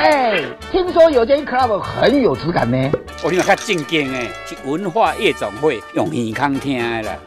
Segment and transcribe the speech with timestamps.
[0.00, 2.88] 嘿，听说有间 club 很有质感呢。
[3.20, 7.18] 我听较正经诶，是文化夜总会用耳康听的啦。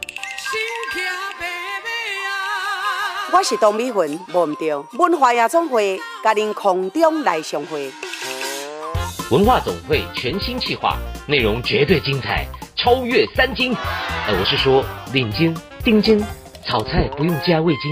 [3.34, 7.92] 我是董美云，忘唔掉文化夜总会，甲您空中来相会。
[9.32, 10.96] 文化总会全新企划，
[11.28, 12.48] 内容绝对精彩，
[12.78, 13.76] 超越三金。
[13.76, 14.82] 呃，我是说
[15.12, 15.54] 领金、
[15.84, 16.24] 丁金，
[16.66, 17.92] 炒菜不用加味精。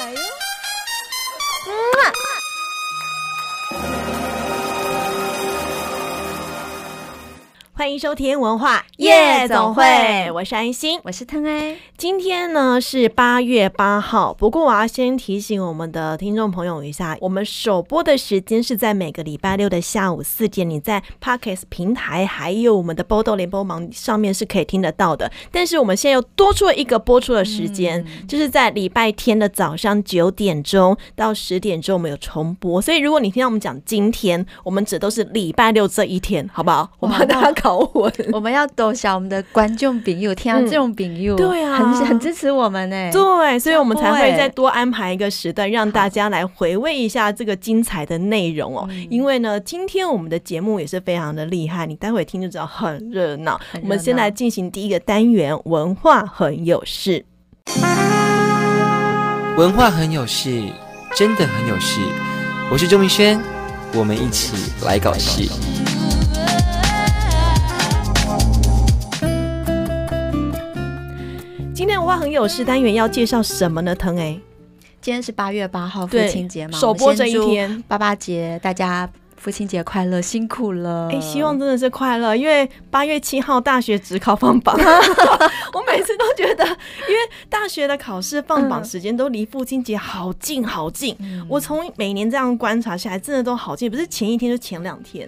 [7.81, 11.75] 欢迎收听文化夜总会，我是安心，我是腾爱。
[11.97, 25.31] 今天呢是八月八号，不过我要先提醒我们的听众朋友一下，我们首播的时间是在每个礼拜六的下午四点，你在 Podcast 平台还有我们的波豆联播网上面是可以听得到的。
[25.51, 32.79] 但是我们现在又多出了一个播出的时间，嗯、就是在礼拜天的早上九点钟到十点钟，我们有重播。
[32.79, 36.87] 所以如果你听到我们讲今天，我们指都是礼拜六这一天，好不好？
[36.99, 37.70] 我怕大家搞。
[38.31, 43.11] 我们要多谢我们的观众朋友，听到这种朋友，对啊，很很支持我们呢。
[43.11, 48.87] 对，所以我们才会再多安排一个时段，让大家来回味一下这个精彩的内容哦。
[49.09, 53.59] 因为呢，今天我们的节目也是非常的厉害，你待会听就知道很热闹。
[53.81, 57.25] 我们先来进行第一个单元，文化很有事。
[59.57, 60.63] 文化很有事，
[61.15, 61.99] 真的很有事。
[62.71, 63.39] 我是周明轩，
[63.93, 65.49] 我们一起来搞事。
[71.81, 73.95] 今天文化很有事单元要介绍什么呢？
[73.95, 74.39] 腾哎，
[75.01, 81.09] 今天是八月八号父亲节嘛，首播这一天，爸爸节，大家父亲节快乐，辛苦了。
[81.11, 84.77] 哎，希望真的是快乐，因为八月七号大学只考放榜，
[85.73, 87.19] 我每次都觉得，因为
[87.49, 95.27] 大学的考试放榜时间都离父亲节好近好近，嗯、我从每年这样观察下来，真的都好近，不是前一天就前两天。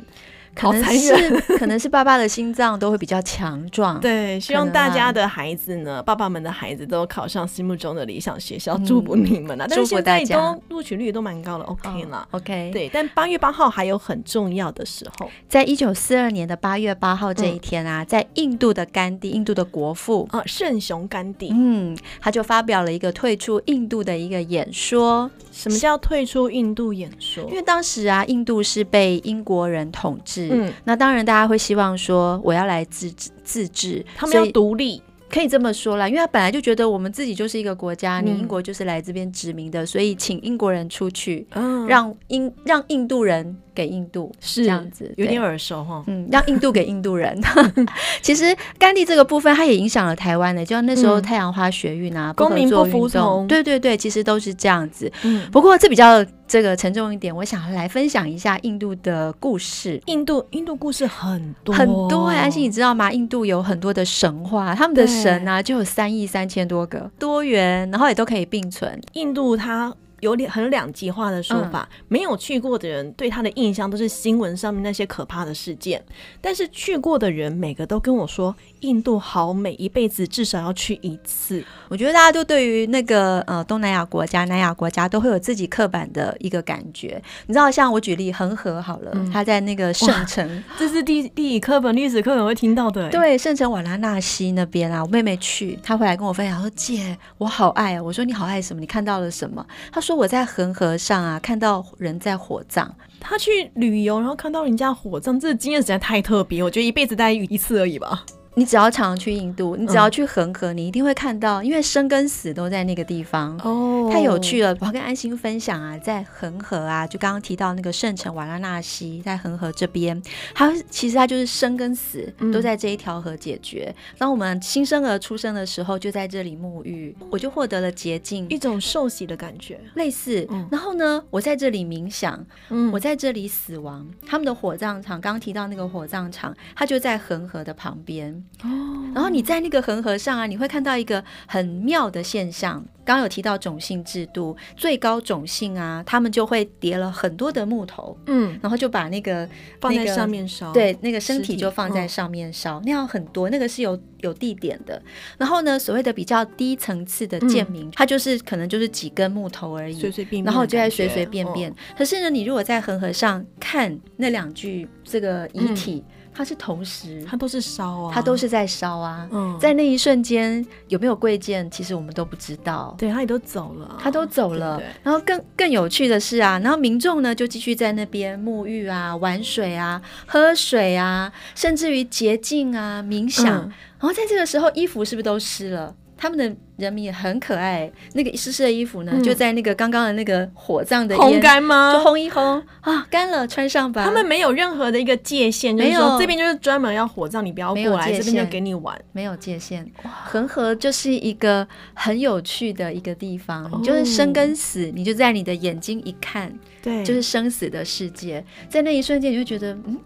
[0.64, 4.00] 可能是可能是爸爸的心脏都会比较强壮。
[4.00, 9.66] 对，希望大家的孩子呢，爸爸们的孩子都考上心目中的理想学校，祝福你们啊！
[9.70, 12.70] 但是现在都录取率都蛮高的，OK 了，OK。
[12.72, 25.30] 对，但八月八号还有很重要的时候，在一九四二年的八月八号这一天啊，在印度的甘地，印度的国父啊，圣雄甘地，嗯，他就发表了一个退出印度的一个演说。
[25.52, 27.44] 什么叫退出印度演说？
[27.44, 30.43] 因为当时啊，印度是被英国人统治。
[30.52, 36.08] 嗯，那当然，大家会希望说，我要来自治，自治，他们要独立，可以这么说啦。
[36.08, 43.58] 因为他本来就觉得我们自己就是一个国家，嗯、你英国就是来这边殖民的，所以请英国人出去，嗯、让英让印度人。
[43.74, 46.04] 给印度是这样子，有点耳熟哈。
[46.08, 47.40] 嗯，让印度给印度人。
[48.22, 55.12] 其实甘地这个部分，它也影响了台湾的，就像那时候太阳花学运啊，公民不服从，对对对，其实都是这样子。
[55.24, 60.02] 嗯，不过这比较这个沉重一点，我想来分享一下印度的故事。
[60.06, 63.12] 印度印度故事很多很多，安心你知道吗？
[63.12, 69.00] 印度有很多的神话，他们的神啊就有三亿三千多个，多元，然后也都可以并存。
[69.14, 69.94] 印度它。
[70.24, 76.02] 有点很两极化的说法，嗯、没有去过的人对他的印象都是新闻上面那些可怕的事件，
[76.40, 81.62] 但是去过的人每个都跟我说，印度好美，一辈子至少要去一次。
[81.90, 87.22] 我觉得大家就对于那个呃东南亚国家、南亚国家都会有自己刻板的一个感觉。
[87.48, 93.10] 你知道，像我举例恒河好了，嗯、他在那个圣城，这是地地理课本、历史课本会听到的。
[93.10, 98.80] 对，圣城瓦拉纳西那边啊，我妹妹去，她回来跟我分享说：“姐，我好爱啊！”我说：“你好爱什么？
[98.80, 100.13] 你看到了什么？”她说。
[100.16, 102.96] 我在恒河上啊，看到人在火葬。
[103.20, 106.62] 他去旅游，然后看到人家火葬，这经验实在太特别。
[106.62, 108.26] 我觉得一辈子大概一次而已吧。
[108.56, 114.78] 你只要常常去印度，你只要去恒河，你一定会看到，因为生跟死都在那个地方哦，太有趣了。
[114.80, 120.22] 我要跟安心分享啊，在恒河啊，就刚刚提到那个圣城瓦拉纳西，在恒河这边，
[120.54, 123.94] 它其实它就是生跟死都在这一条河解决。
[124.20, 130.48] 当我们新生儿出生的时候，就在这里沐浴，我就获得了洁净，一种受洗的感觉，类似。
[130.70, 132.46] 然后呢，我在这里冥想，
[132.92, 134.08] 我在这里死亡。
[134.28, 138.43] 他们的火葬场，刚刚提到那个火葬场，它就在恒河的旁边。
[138.64, 142.84] 哦，然后你在那个恒河上啊，你会看到一个很妙的现象。
[143.06, 149.46] 刚刚有提到种姓制度，最高种姓啊，他们就会叠了很多的木头，嗯，然后就把那个
[149.82, 155.02] 放在上面烧，对，那个身体就放在上面烧，那样很多，那个是有有地点的。
[155.38, 161.76] 然后呢，所谓的比较低层次的贱民，他就是可能就是几根木头而已，随随便便，然后就在随随便便。
[161.98, 166.02] 可是呢，你如果在恒河上看那两具这个遗体。
[166.34, 169.28] 它是同时，它都是烧啊，它都是在烧啊。
[169.32, 172.96] 嗯，在那一瞬间有没有贵贱，其实我们都不知道。
[172.98, 174.78] 对，他也都走了，他都走了。
[174.78, 183.46] 对对对，然后更更有趣的是啊，然后民众呢就继续在那边沐浴啊、玩水啊、喝水啊，甚至于洁净啊、冥想。
[183.48, 185.96] 嗯，然后在这个时候，衣服是不是都湿了？
[186.24, 191.92] 他们的人民也很可爱，那个湿湿的衣服呢，嗯、就在那个刚刚的那个火葬的烘干吗？
[191.92, 194.06] 就烘一烘啊，干了，穿上吧。
[194.06, 199.86] 他们没有任何的一个界限，没有，就是说这边就是专门要火葬，你不要过来，这边就给你玩，没有界限。
[200.24, 210.00] 恒河就是一个很有趣的一个地方，哦、就是生跟死，你就在你的眼睛一看，对，就是生死的世界，在那一瞬间你就觉得，嗯，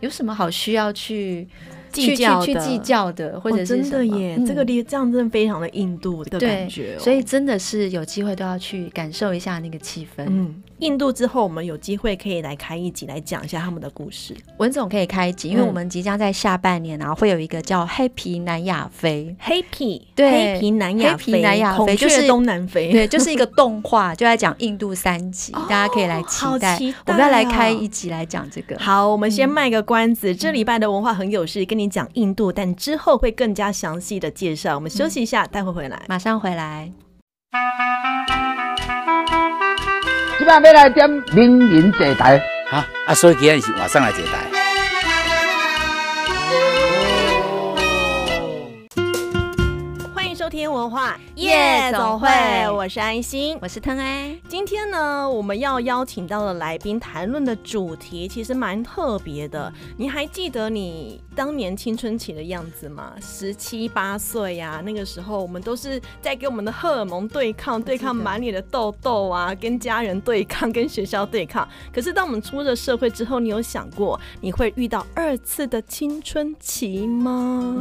[0.00, 1.46] 有什么好需要去？
[1.98, 10.24] 计较去计较的，或者是、哦、真的耶，嗯、这个地这样真的非常的印度的感觉、哦，所以真的是有机会都要去感受一下那个气氛。
[10.26, 14.34] 嗯，印度之后我们有机会可以来开一集来讲一下他们的故事。
[14.58, 26.78] 文总可以开一集，因为我们即将在下半年啊会有一个叫黑皮南亚非，黑皮对黑皮南亚飞，黑皮南亚飞就是东南飞，对，就是一个动画，就在讲印度三集， 大家可以来期待。
[27.06, 28.78] 我们要来开一集来讲这个。
[28.78, 32.52] 好，我们先卖个关子，嗯、这礼拜的文化很有事，跟你讲印度。
[32.52, 34.76] 但之后会更加详细的介绍。
[34.76, 36.92] 我们休息一下，待会回来，马上回来。
[40.38, 42.38] 今晚要来点名人坐台，
[42.70, 44.46] 哈啊，所以今天是晚上来坐台。
[50.50, 52.26] 天文化夜总会，
[52.70, 54.34] 我是安心，我是腾安。
[54.48, 59.70] 今天呢，我们要邀请到的来宾谈论的主题其实蛮特别的。
[59.98, 63.12] 你还记得你当年青春期的样子嘛？
[63.22, 71.68] 十七八岁呀，那个时候我们都是在跟我们的荷尔蒙对抗，对抗满脸的痘痘啊，跟家人对抗，跟学校对抗。
[71.94, 77.76] 可是当我们出了社会之后，你有想过你会遇到二次的青春期吗？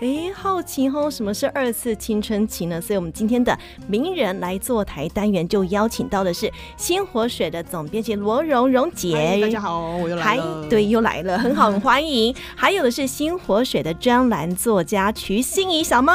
[0.00, 2.20] 哎、好奇哦，什么是二次青？
[2.20, 3.58] 春期呢，所以我们今天的
[3.88, 9.40] 名人来坐台单元就邀请到的是新活水的总编辑罗蓉蓉姐。
[9.40, 10.68] 大家好，我又来了。
[10.68, 12.32] 对，又来了，很好，很欢迎。
[12.54, 16.12] 还有的是新活水的专栏作家瞿心怡小猫。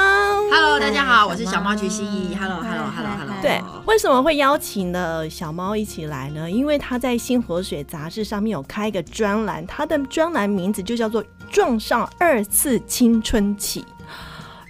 [0.52, 2.36] Hello，大家好，我是小猫瞿心怡。
[2.36, 3.36] Hello，Hello，Hello，Hello。
[3.42, 6.50] 对，为什么会邀请了小猫一起来呢？
[6.50, 13.82] 因为他在新活水杂志上面有开一个专栏，他的专栏名字就叫做《撞上二次青春期》。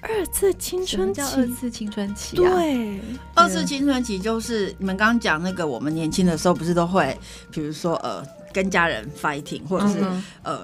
[0.08, 3.02] 二次青春期，二次青春期，对，
[3.34, 7.18] 二次青春期就是你们刚刚讲那个，我们年轻的时候不是都会，
[7.50, 8.24] 比如说呃，
[8.54, 10.60] 跟家人 fighting，或者是、嗯、呃，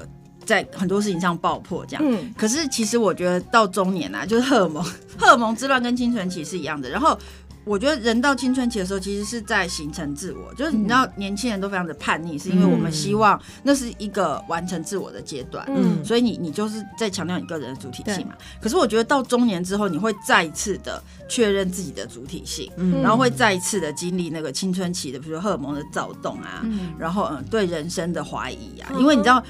[0.46, 2.04] 在很多事情上爆破这样。
[2.06, 4.84] 嗯，可是其实我觉得到中年啊，就是荷尔蒙，
[5.18, 7.18] 荷尔蒙之乱跟青春期是一样的，然后。
[7.64, 10.52] 我觉得人到青春期的时候，其实是在形成自我。
[10.56, 15.64] 就是你知道，年轻人都非常的叛逆，是因为我们希望那是一个完成自我的阶段。
[15.70, 18.34] 嗯，所以你你就是在强调你个人的主体性嘛。
[18.60, 21.00] 可是我觉得到中年之后，你会再一次的
[21.30, 26.66] 确认自己的主体性，然后会再一次的经历那个青春期的，比如说荷尔蒙的躁动啊，
[26.98, 28.90] 然后嗯，对人生的怀疑啊。
[28.98, 29.44] 因为你知道，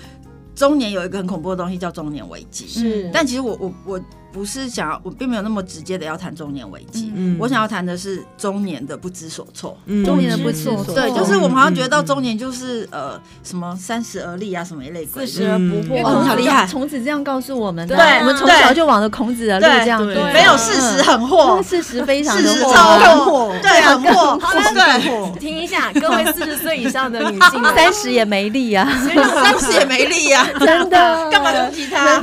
[0.56, 2.68] 中年有一个很恐怖的东西叫中年危机。
[2.68, 4.02] 是，但其实我我我。
[4.32, 7.12] 不是想要，我并没有那么直接的要谈中年危机。
[7.16, 9.78] 嗯，我想要谈的是中年的不知所措。
[9.86, 10.96] 嗯，中年的不知所措。
[10.96, 15.06] 对，就是我们好像觉得到中年就是呃什么三十而立啊，什么一类。
[15.06, 16.68] 四十而不惑，从小厉害。
[16.72, 20.06] 孔子这样告诉我们的，对，我们从小就往着孔子的路这样。
[20.06, 24.40] 对，没有事实很惑，事实非常的惑，很惑，对，很惑。
[24.40, 32.22] 好了，对，停一下，各位四十岁以上的女性，三十也没力啊，三十也没力啊，真的，干嘛攻击他？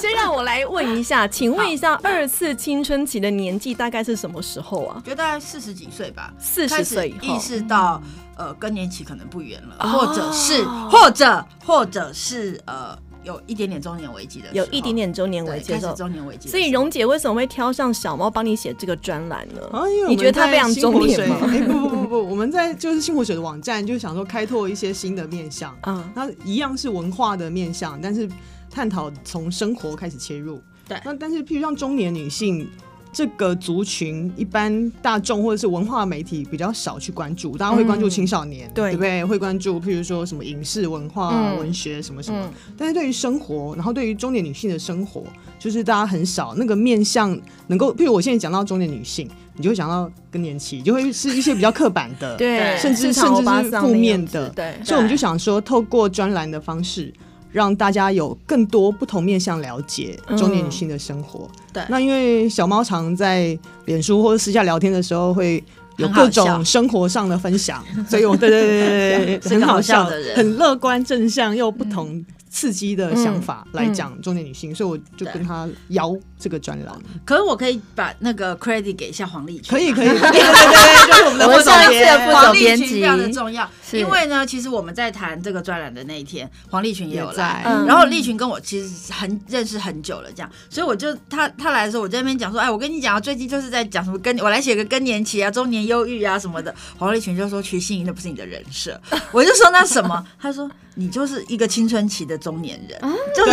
[0.00, 1.98] 先让我来问一下，请问一下。
[2.02, 5.02] 二次青春期的年纪大概是什么时候啊？
[5.04, 8.00] 觉得大概四十几岁吧，四十岁意识到
[8.36, 16.48] 呃更年期可能不远了，或者是或者或者是呃有一点点中年危机的，有一点点中年危机的中年危机。
[16.48, 19.60] 所以蓉姐为什么会挑上小猫帮你写这个专栏呢？
[20.08, 21.38] 你觉得它非常中年吗？
[21.40, 28.28] 不不不不，我们在就是新火水的网站就想说开拓一些新的面向啊，那一样是文化的面向，但是
[28.70, 30.60] 探讨从生活开始切入。
[30.88, 32.68] 对，那但是，譬如像中年女性，
[33.12, 39.24] 这个族群一般大众或者是文化媒体比较少去关注，大家会关注青少年，嗯、对不对？
[39.24, 42.38] 会关注譬如说什么影视文化、嗯、文学什么什么。
[42.44, 45.24] 嗯、但是对于生活，然后对于中年女性的生活，
[45.58, 47.36] 就是大家很少那个面向
[47.68, 54.74] 能够，譬如我现在讲到中年女性，你就会想到更年期，就会是一些比较刻板的， 对，甚至甚至是负面的，对。
[54.84, 57.12] 所以我们就想说，透过专栏的方式。
[57.50, 61.48] 让大家有更多不同面向了解中年女性的生活。
[61.52, 65.62] 嗯、对，那因为小猫常在脸书或者私下聊天的时候，会
[65.96, 72.10] 有各种生活上的分享， 所以我对对对对，很好笑的人，很乐观正向又不同。
[72.10, 72.26] 嗯。
[72.48, 76.94] 刺激的想法来讲中年女性，所以我就跟他邀这个专栏。
[77.24, 83.68] 可是我可以把那个 credit 给一下黄立群，可以可以， 对对对，就是我们的副总编，黄丽群非常的重要。
[83.92, 96.74] 因为呢，其实我们在谈这个专栏的那一天，黄立群也有来，嗯、然后丽群跟我其实很认识很久了，这样，所以我就他他来的时候，我在那边讲说，哎，我跟你讲啊，最近就是在讲什么更，我来写个更年期啊，中年忧郁啊什么的。
[96.98, 99.00] 黄立群就说，瞿欣怡那不是你的人设，
[99.30, 100.68] 我就说那什么，他说。
[100.98, 102.98] 你就是一个青春期的中年人，
[103.36, 103.50] 就是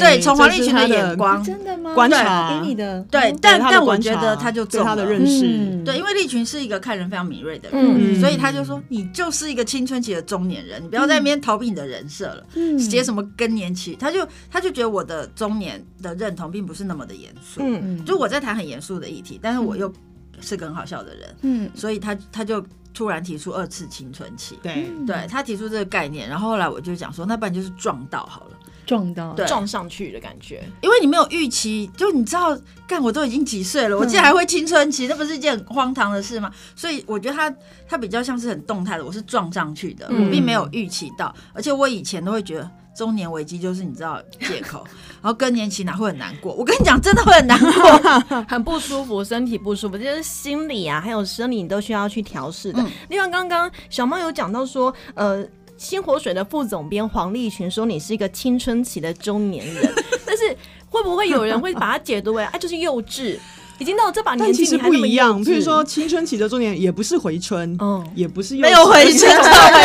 [0.00, 1.92] 对，从黄立群的眼光，真的吗？
[1.92, 5.42] 观察给你的对，但但我觉得他就对他的认识，
[5.84, 12.46] 对，因为利群是一个看人非常敏锐的人，所以他就说你就是一个青春期的中年人，你不要在那边逃避你的人设了，
[12.78, 19.92] 写什么更年期，他就他就觉得我的中年的认同并不是那么的严肃，嗯，就我在谈很严肃的议题，但是我又
[20.40, 22.64] 是个很好笑的人，嗯，所以他他就。
[22.96, 36.50] 突然提出二次青春期，对，对他提出这个概念，然后后来我就讲说，那不然就是撞到好了，撞到，对撞上去的感觉，因为你没有预期，就你知道，干我都已经几岁了，我竟然还会青春期，那不是一件很荒唐的事吗？
[36.74, 37.52] 所以我觉得他
[37.88, 42.70] 他比较像是很动态的，我是撞上去的，我并没有预期到，而且我以前都会觉得。
[42.96, 44.82] 中年危机就是你知道借口，
[45.20, 46.54] 然后更年期哪会很难过？
[46.54, 52.80] 我跟你讲，真的会很难过， 很不舒服，身体不舒服，就是心理啊，还有生理，你都需要去调试的。
[52.80, 55.46] 嗯、另外，刚刚小猫有讲到说，呃，
[55.78, 60.56] 新火水的副总编黄立群说你是一个青春期的中年人， 但是
[60.88, 63.36] 会不会有人会把它解读为啊，就是幼稚？
[63.78, 65.42] 已经到这把年纪，其实不一样。
[65.44, 69.30] 比如说，青春期的中年也不是回春，嗯，也不是没有回春，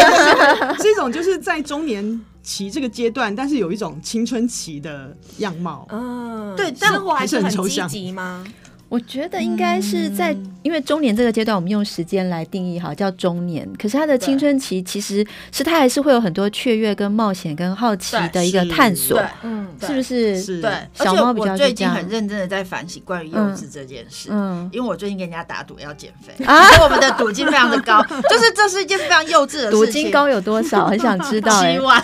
[0.80, 5.86] 是一种就是在中年期这个阶段，但是有一种青春期的样貌。
[5.92, 8.46] 嗯，对，但生活还是很积极吗？
[8.92, 13.66] 我觉得应该是在，因为中年这个阶段，我们用时间来定义哈，叫中年。
[13.82, 19.18] 可是他的青春期其实是他还是会有很多雀跃、跟冒险、跟好奇的一个探索。
[19.44, 20.38] 嗯，是不是？
[20.42, 20.62] 是。
[20.62, 20.70] 对。
[20.94, 24.28] 小猫比较最近很认真的在反省关于幼稚这件事。
[24.30, 24.70] 嗯。
[24.74, 29.80] 因为我最近跟人家打赌要减肥，啊，我们的赌金非常的高， 就是这是一件非常幼稚的事情。
[29.80, 30.88] 赌金高有多少？
[30.88, 31.64] 很想知道。
[31.64, 31.98] 七万。
[31.98, 32.04] 啊，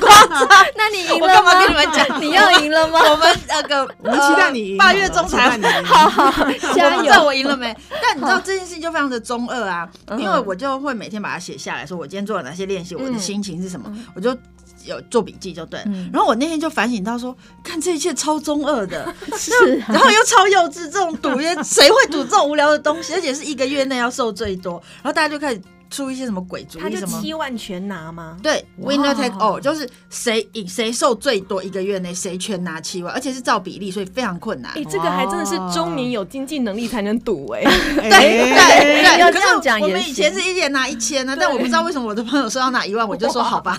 [0.00, 0.48] 夸张！
[0.78, 1.26] 那你赢了吗？
[1.26, 2.22] 我干嘛跟你们讲？
[2.22, 3.00] 你要赢了吗？
[3.10, 4.78] 我们那个，我们期待你赢。
[4.78, 5.50] 八月中才
[5.82, 6.03] 好。
[6.08, 6.96] 好，加油！
[6.96, 7.76] 我不知道我赢了没？
[8.02, 14.36] 但你知道这件事情就非常的中二啊，因为我就会每天把它写下来，说我今天做了哪些练习，我的心情是什么，我就
[14.84, 15.80] 有做笔记就对。
[16.12, 19.52] 然后我那天就反省到说，看这一切超中二的， 是，
[19.88, 23.14] 然后又超幼稚，这种赌约谁会赌这种无聊的东西？
[23.14, 25.60] 而且是一个月内要受最多，然后大家就开始。
[25.94, 26.82] 出一些什么鬼主意？
[26.82, 28.36] 他就七万全拿吗？
[28.42, 34.72] 对，Winner take all，就是谁赢谁受最多，一个月内谁全拿七万，而且是照比例，所以非常困难。
[34.72, 37.62] 哎，这个还真的是中年有经济能力才能赌哎。
[37.94, 39.86] 对对对，要这样讲也。
[39.86, 43.78] 我们以前是一人拿一千呢，但我不知道为什么我的朋友说要拿一万，我就说好吧。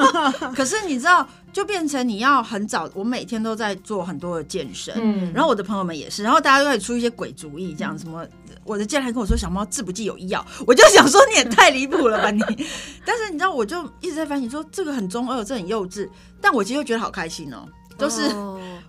[0.56, 8.26] 可是你知道，就变成你要很早，我每天都在做很多的健身，嗯，然后我的朋友们也是，然后大家都会出一些鬼主意，这样什么。
[8.62, 12.40] 我的家人还跟我说：“小猫治不济有医药。”我就想说：“你也太离谱了吧你！”
[13.04, 16.08] 但是你知道，我就一直在反省说，这个很中二，这很幼稚。
[16.40, 17.66] 但我其实又觉得好开心哦，
[17.98, 18.20] 就是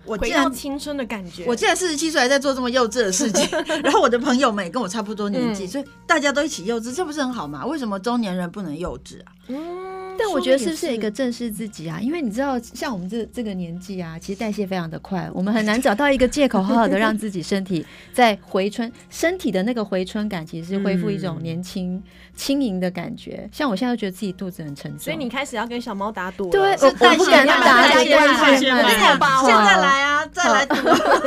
[0.05, 1.45] 我竟然青春的感觉。
[1.47, 3.47] 我竟然四十七岁还在做这么幼稚的事情，
[3.81, 7.65] 然后我的朋友们也跟我差不多年纪，所以大家都一起幼稚，这不是很好吗？
[7.65, 9.31] 为什么中年人不能幼稚啊？
[10.17, 11.99] 但我觉得是不是一个正视自己啊？
[12.01, 22.01] 因为你知道，像我们这这个年纪啊，其实代谢非常的快，我们很难找到一个借口，好好的让自己身体 在回春，身体的那个回春感，其实是恢复一种年轻
[22.35, 23.49] 轻盈的感觉。
[23.51, 26.51] 像我现在都觉得自己肚子很沉重，所以你开始要跟小猫打赌了。
[26.51, 28.05] 对，我不敢打，现
[28.67, 30.75] 在来啊，再来赌，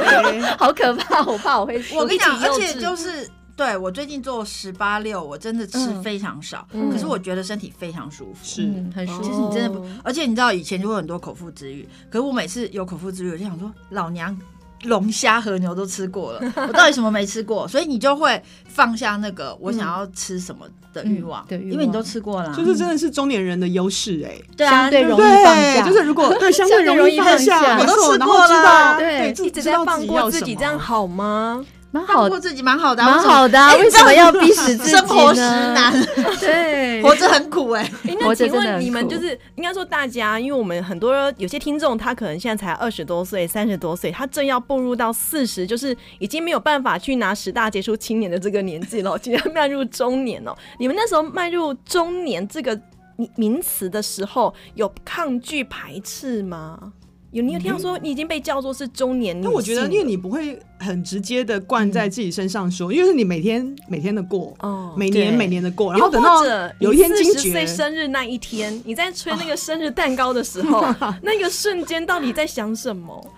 [0.58, 1.82] 好可怕，我怕我会。
[1.94, 3.28] 我跟你讲，而且就是。
[3.56, 8.62] 对，我最近做十八六，我真的吃非常少，嗯、可是我觉得身体非常舒服，是
[8.94, 9.22] 很舒服。
[9.22, 14.36] 其实你真的不，而且你知道以前就会很多口腹之欲，可是我每次有口腹之欲，我就想说，老娘
[14.84, 17.66] 龙虾和牛都吃过了，我到底什么没吃过？
[17.68, 31.64] 所以你就会放下那个我想要吃什么的欲望，对，因为你都吃过了，就是真的是中年人的优势 哎，对啊，对，容易放下，就是如果对相对容易放下，我都吃过了，对，一直在放过自己，这样好吗？
[31.94, 33.78] 蛮好过自己蛮好的，蛮好的。
[33.78, 34.98] 为什么要逼死自己呢？
[34.98, 35.92] 生活实难，
[36.40, 37.88] 对， 活着很苦哎。
[38.18, 50.52] 那请问你们就是应该说大家，因为我们很多有些听众，他可能现在才二十多岁、三十多岁，他正要步入到四十，就是已经没有办法去拿十大杰出青年的这个年纪了， 即将迈入中年哦。
[50.80, 52.76] 你们那时候迈入中年这个
[53.36, 56.92] 名词的时候，有抗拒排斥吗？
[57.38, 59.50] 有，你有听到说你已经被叫做是中年女性？
[59.50, 66.44] 那我觉得，因为你不会很直接的灌在自己身上说，嗯、因为是你每天每天的过，哦，每年每年的过，然后等到
[66.78, 73.32] 有一天惊觉，四十岁生日那一天，你在吹那个生日蛋糕的时候， 哦、那个瞬间到底在想什么？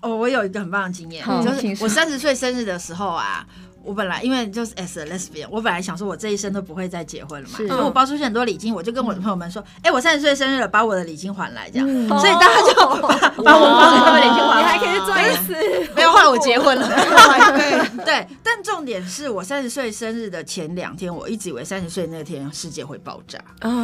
[0.00, 3.46] 哦，我有一个很棒的经验，嗯、就是我三十岁生日的时候啊。
[3.86, 11.86] 我本来因为就是 as a lesbian，我本来想说我这一生都不会再结婚了嘛，所以我包出去很多礼金，我就跟我的朋友们说，哎，我三十岁生日了，把我的礼金还来，这样，
[12.18, 12.74] 所以大家就
[13.42, 16.88] 把我包出去的礼金还来，你还可以再一次，没有，后来我结婚了，
[17.56, 23.38] 对对，但重点是我三十岁生日的前两天，我一直以为三十岁那天世界会爆炸，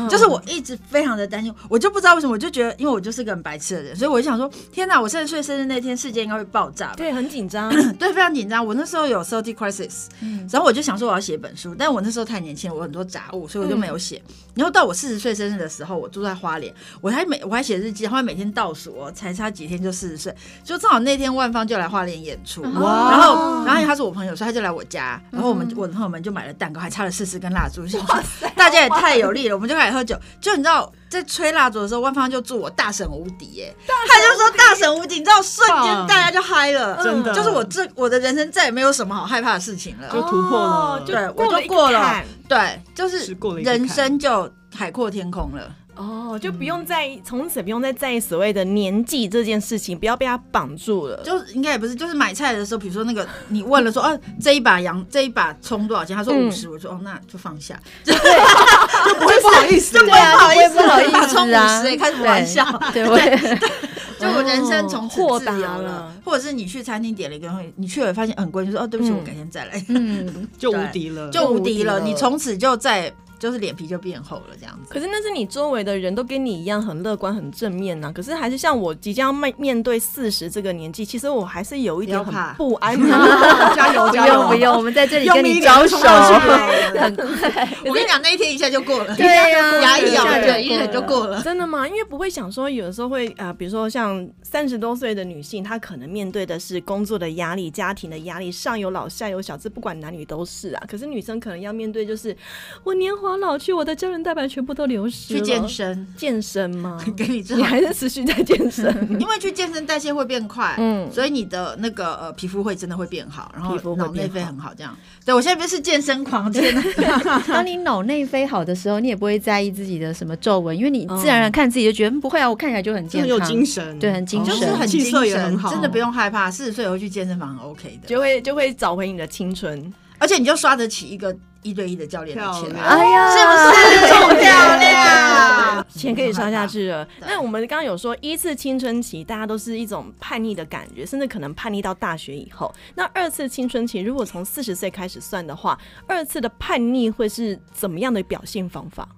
[0.08, 9.91] 就是我一直非常的担心，我就不知道为什么，我就觉得，因为我就是个很白痴的人，所以我就想说，天哪，我三十岁生日那天世界应该会爆炸，对，很紧张， 对，非常紧张，我那时候有 thirty crisis。
[10.20, 14.22] 嗯，然后我就想说我要写本书，但我那时候太年轻，我很多杂物，所以我就没有写。
[14.28, 20.34] 嗯、然后到我四十岁生日的时候，我住在花莲，我还每我还写日记，然后每天倒数，才差几天就四十岁，
[20.64, 30.92] 就正好那天万芳就来花莲演出，哇然后然后他是我朋友，所以他就来我家，然后我们、嗯、我的朋友们就买了蛋糕，还插了四十根蜡烛，哇塞，大家也太有力了，我们就开始喝酒，就你知道。
[31.12, 45.70] 在吹蜡烛的时候，万芳就祝我大神无敌耶，他就说大神无敌，你知道瞬间大家就嗨了，真的，就是我这我的人生再也没有什么好害怕的事情了，就突破了，对，我就过了，对，就是人生就海阔天空了。
[45.94, 51.22] 哦，就不用在意从此不用再在意所谓的年纪这件事情，不要被他绑住了。
[51.22, 56.16] 就应该也不是，就是买菜的时候，比如说那个你问了说， 哦，这一把羊这一把葱多少钱？
[56.16, 62.64] 他说五十，我说哦，那就放下，就不会不好意思，就不好意思，不好意思，把葱五十开什么玩笑？
[62.94, 63.58] 对对，
[64.18, 66.10] 就我人生从此自由了。
[66.24, 69.84] 或者是你去餐厅点了一个东西，你去了发现很贵，就说哦，对不起，我改天再来。
[69.88, 73.12] 嗯，就无敌了，就无敌了，你从此就在。
[73.42, 74.94] 就是脸皮就变厚了这样子。
[74.94, 78.12] 可是那是你周围的人都跟你一样很乐观、很正面呐、啊。
[78.12, 82.96] 可是还是像我即将面面对四十这个年纪，其实我还是有一点很不安。
[83.74, 84.46] 加油 加油！
[84.46, 85.98] 不用，我们在这里跟你招手。
[87.00, 89.16] 很快，我跟你讲，那一天一下就过了。
[89.16, 91.42] 对呀，牙一咬就一忍就过了。
[91.42, 91.88] 真的吗？
[91.88, 100.82] 因为不会想说，有的时候会啊、呃，比如说像三十多岁的女性，她可能面对的是工作的压力、家庭的压力，上有老下有小，这不管男女都是啊。
[100.86, 102.36] 可是女生可能要面对就是
[102.84, 103.31] 我年华。
[103.40, 105.40] 老去，我的胶原蛋白全部都流失了。
[105.40, 106.98] 去健身，健身吗？
[107.16, 108.86] 给你你还是持续在健身，
[109.20, 114.96] 因为去健身代谢会变快，嗯，所以你的那个呃皮肤会真的会变好，然后脑内啡很好，这样。
[115.24, 117.42] 对，我现在不是健身狂，天哪！
[117.48, 126.50] 当你脑内啡好的时候，你也不会在意自己的什么皱纹，因为你自然而然看自己就觉得不会啊，我看起来就很健康，有精神，对，很精神，就是很精神，真的不用害怕。
[126.50, 131.34] 四十岁以后去健身房 OK 的，就会就会找回你的青春，而且你就刷得起一个。
[131.62, 135.86] 一对一的教练的钱，哎呀，是不是这么漂亮？
[135.88, 137.06] 钱可以刷下去了。
[137.20, 142.72] 那我们刚刚有说，一次青春期大家都是一种叛逆的感觉，甚至可能叛逆到大学以后。
[142.94, 149.08] 那二次青春期，如果从四十岁开始算的话，二次的叛逆会是怎么样的表现方法？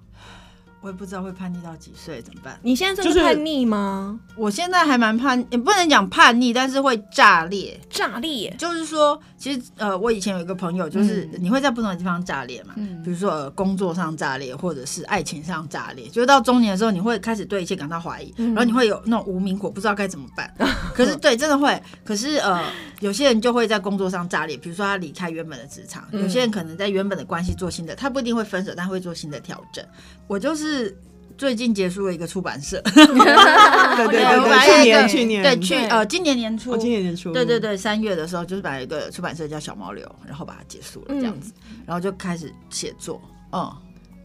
[0.85, 2.59] 我也不知道会叛逆到几岁怎么办？
[2.61, 4.19] 你现在就是叛逆吗？
[4.35, 7.81] 我现在还蛮叛，也不能讲叛逆，但是会炸裂。
[7.89, 16.07] 炸裂就是说，其实呃，我以前有一个朋友，就是你会在不同的地方炸裂嘛，嗯，比如说呃，工作上炸裂，或者是爱情上炸裂。
[16.09, 20.53] 就是到中年的时候，你会开始对一切感到怀疑，嗯、然后你会有那种无名火，不知道该怎么办。
[20.93, 21.81] 可是 对，真的会。
[22.03, 22.63] 可是呃，
[22.99, 29.83] 有些人就会在工作上炸裂，比如说他离开原本的职场；有些人可能在原本的关系做新的，他不一定会分手，但会做新的调整。
[30.27, 30.74] 我就是。
[30.75, 30.97] 是
[31.37, 33.05] 最近结束了一个出版社，对
[34.07, 35.43] 对对，去年去年。
[35.43, 41.51] 对去呃今年年初，今年年初，对对对，三月的时候就是把一个出版社叫小毛流，然后把它结束了这样子，
[41.85, 43.69] 然后就开始写作，嗯，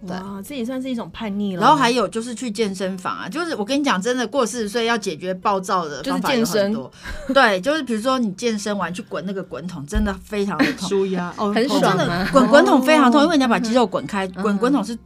[0.03, 1.63] 哇，这也算是一种叛逆了。
[1.63, 6.91] 然后还有就是去健身房啊，就是我跟你讲，真的过四十岁要解决暴躁的方法有很多，
[7.35, 15.01] 对，就是比如说你健身完去滚那个滚筒，真的非常的痛，舒压哦，很爽，真的滚滚筒非常痛，因为你要把肌肉滚开，滚滚筒是比。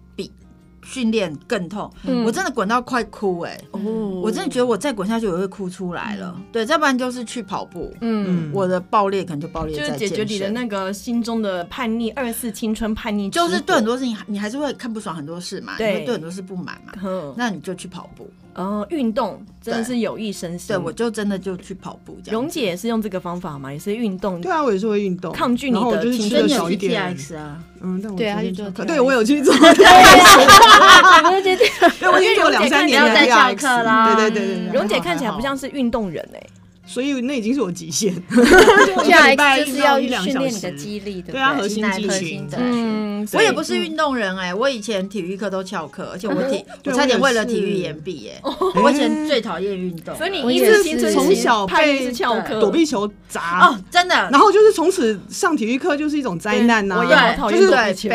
[0.84, 1.90] 训练更痛，
[2.24, 3.60] 我真的滚到快哭哎！
[3.72, 3.80] 哦
[4.22, 6.40] 我真的觉得我再滚下去我会哭出来了。
[6.52, 7.92] 对，再不然就是去跑步。
[8.00, 9.86] 嗯，我的爆裂可能就爆裂在。
[9.86, 16.92] 就是解决你的那个心中的叛逆，二次青春叛逆，就是对很多事情你还是会看不爽很多事嘛，对，对很多事不满嘛，
[17.36, 18.30] 那你就去跑步。
[18.54, 20.68] 哦，运动真的是有益身心。
[20.68, 22.40] 对，我就真的就去跑步这样。
[22.40, 23.72] 蓉姐也是用这个方法嘛？
[23.72, 24.40] 也是运动？
[24.40, 26.70] 对啊，我也是会运动，抗拒你的青春少。
[26.70, 27.02] 一点
[27.36, 28.70] 啊，嗯，但我对啊，去做。
[28.84, 29.54] 对，我有去做。
[29.54, 29.68] 对，
[31.24, 31.64] 我觉得，
[32.00, 34.14] 因为我已经做两三年在教 课啦。
[34.14, 36.40] 对对对对，蓉姐看起来不像是运动人哎。
[36.86, 38.14] 所以那已经是我极限，
[39.04, 42.46] 下一个就是要训练你的肌力的，对啊，核心肌群。
[42.56, 48.40] 嗯，我也不是运动人哎，我以前体育课都翘课，而且我体我差点为了体育延毕耶。
[48.82, 53.66] 我以前最讨厌运动，所以你一直从小被翘课，躲避球砸。
[53.66, 54.14] 哦，真的。
[54.30, 57.60] 然后就是从此上体育课就是一种灾难呐，我也好讨厌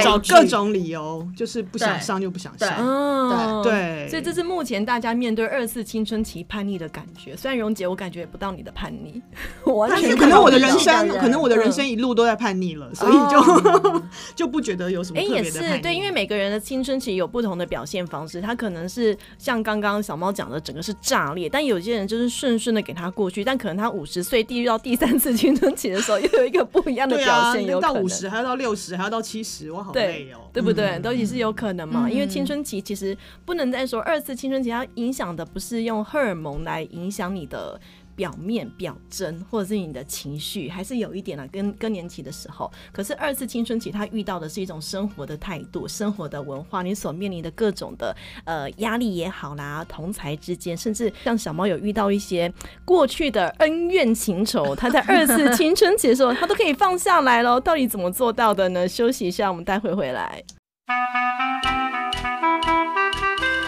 [0.03, 3.63] 找各种理由，就是不想上就不想上。
[3.63, 3.79] 对。
[3.79, 7.35] 对，所以这是目前大家面对二次青春期叛逆的感觉。
[7.35, 9.21] 虽然蓉姐我感觉也不到你的叛逆，
[9.89, 14.01] 但是可能我的人生，可能我的人生一路都在叛逆了，所以就
[14.35, 15.41] 就不觉得有什么特别的。
[15.41, 30.99] 哎，也是对，因为每个人的青春期有不同的表现方式，他可能是像刚刚小猫讲的，整个是炸裂，但有些人就是顺顺的给他过去，但可能他五十 岁遇到第三次青春期的时候，又有一个不一样的表现，有到五十，还要到六十，还要到七十，我好累哦，对不对？
[30.99, 37.79] 都也是有可能嘛，因为青春期其实不能再说二次青春期，它影响的不是用荷尔蒙来影响你的。
[38.19, 42.69] 表面表征，或者是你的情绪，还是有一点啊更更年期的时候。
[42.91, 52.51] 可是二次青春期，他遇到的是一种生活的态度、生活的文化，你所面临的各种的呃压力也好啦，同才之间，甚至像小猫有遇到一些
[52.83, 57.57] 过去的恩怨情仇，他在二次 青春期的时候，他都可以放下来喽。
[57.57, 58.85] 到底怎么做到的呢？
[58.85, 60.43] 休息一下，我们待会回来。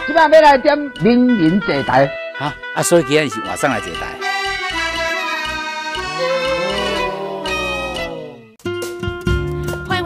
[0.06, 2.06] 今晚要来点名人坐台，
[2.38, 4.31] 好啊，所以今天是晚上来坐台。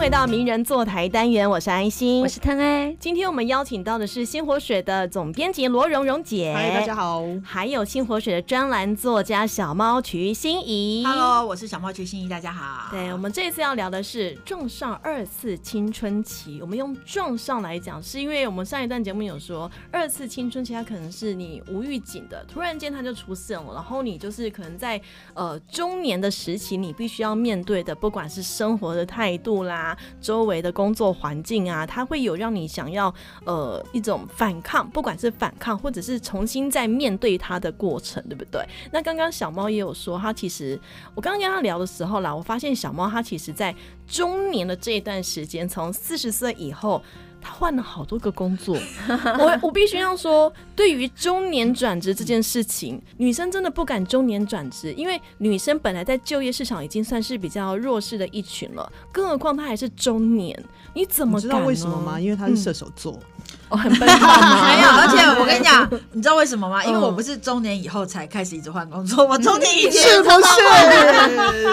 [0.07, 2.95] 回到名人坐台单元，我是安心，我是汤爱。
[2.97, 7.25] 今天我们邀请到的是新活水的总编辑罗蓉蓉姐，嗨，大家好。
[7.43, 12.89] 还有新活水的专栏作家小猫瞿欣怡，Hello，我是小猫瞿欣怡，大家好。
[12.89, 16.61] 对，我们这次要聊的是撞上二次青春期。
[16.61, 25.01] 我们用撞上来讲，是因为我们上一段节目有说，二次青春期它可能是你无预警的，突然间它就出现了，然后你就是可能在
[25.33, 29.95] 呃中年的时期，你必须要面对的，不管是生活的态度啦。
[30.21, 33.13] 周围的工作环境啊，它会有让你想要
[33.45, 38.61] 呃一种反抗，不管是反抗或者是重新再面对它的过程，对不对？
[38.91, 40.79] 那刚刚小猫也有说，它其实
[41.15, 43.75] 我刚刚跟他聊的时候啦，我发现小猫它其实在
[44.07, 47.01] 中年的这一段时间，从四十岁以后。
[47.41, 48.77] 他换了好多个工作，
[49.39, 60.57] 我我必须要说，对于中年转职这件事情，女生真的不敢中年转职，因为女生本来在就业市场已经算是比较弱势的一群了，更何况她还是中年，
[60.93, 62.19] 你怎么知道为什么吗？
[62.19, 63.13] 因为她是射手座。
[63.13, 63.36] 嗯
[63.69, 64.63] 我、哦、很笨吗？
[64.65, 66.83] 没有，而且我跟你讲， 你知道为什么吗？
[66.85, 70.55] 因为我不是中年以后才开始一直换工作， 我中年以前是不是？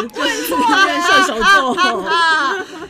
[0.08, 0.58] 对错，
[1.06, 1.74] 射手座。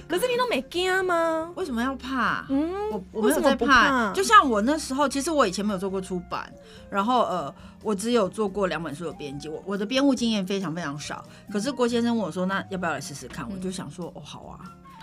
[0.09, 1.51] 可是你都没惊吗？
[1.55, 2.47] 为什么要怕？
[2.49, 3.67] 嗯，我我没有在怕。
[3.67, 6.51] 怕就像我那时候，其实我以前没有做过出版，
[6.89, 11.25] 然后呃，我只有做过两本书的编辑，我我的编务经验非常非常少。
[11.53, 14.61] 可是郭先生问我说：“那要不要来试试看？”我就想说：“哦，好啊。”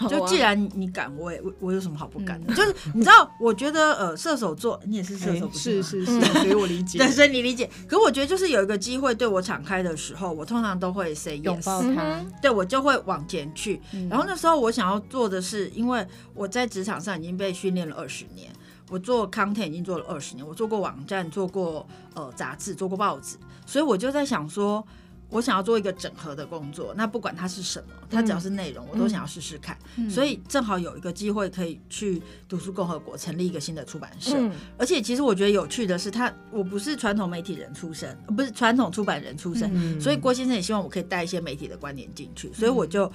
[0.08, 2.54] 就既然你敢，我也我我有什么好不敢的？
[2.54, 6.98] 就是你知道，我觉得呃，射手座你也是射手，是是是， 所以我理解。
[6.98, 7.70] 对，所以你理解。
[7.88, 12.26] 可我觉得就是有一个机会对我敞开的时候，我通常都会 say yes，拥抱他。
[12.42, 13.82] 对，我就会往前去。
[14.10, 18.52] 然后那时候我想要做的是，因为我在职场上已经被训练了二十年，
[18.90, 24.86] 我做 content 已经做了二十年，我做过网站，做过呃杂志，做过报纸，所以我就在想说。
[25.32, 29.76] 我想要做一个整合的工作，那不管它是什么，它只要是内容，嗯、我都想要试试看。
[29.96, 43.12] 嗯、所以正好有一个机会可以去读书共和国成立一个新的出版社，嗯、而且其实我觉得有趣的是，他我不是传统媒体人出身，不是传统出版人出身，嗯、所以郭先生也希望我可以带一些媒体的观点进去，所以我就。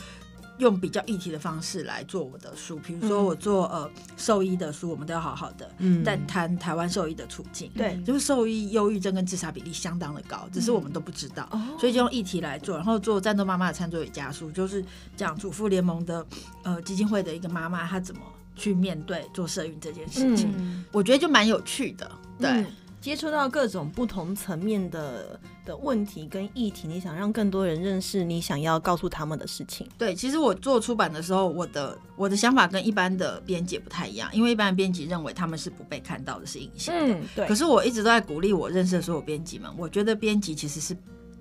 [0.59, 5.71] 用比较议题的方式来做我的书，比如说我做呃兽医的书，我们都要好好的，
[6.05, 7.71] 在谈台湾兽医的处境。
[7.75, 12.77] 对，就是兽医忧郁症跟自杀比例相当的高，只是我们都不知道，所以就用议题来做。
[12.77, 14.85] 然后做战斗妈妈的餐桌与家书，就是
[15.17, 16.27] 讲主妇联盟的
[16.63, 18.23] 呃基金会的一个妈妈，她怎么
[18.55, 20.85] 去面对做社运这件事情。
[20.91, 22.65] 我觉得就蛮有趣的，对。
[23.07, 29.87] 接触到各种不同层面的的问题跟议题，你想让更多人认识你想要告诉他们的事情。
[29.97, 37.15] 对，其实我做出版的时候，我的我的想法跟一般的编辑不太一样，因为一般的编辑认为他们是不被看到的，是隐形的。
[37.15, 37.47] 嗯，对。
[37.47, 40.93] 可是我一直都在鼓励我认识的所有编辑们，我觉得编辑其实是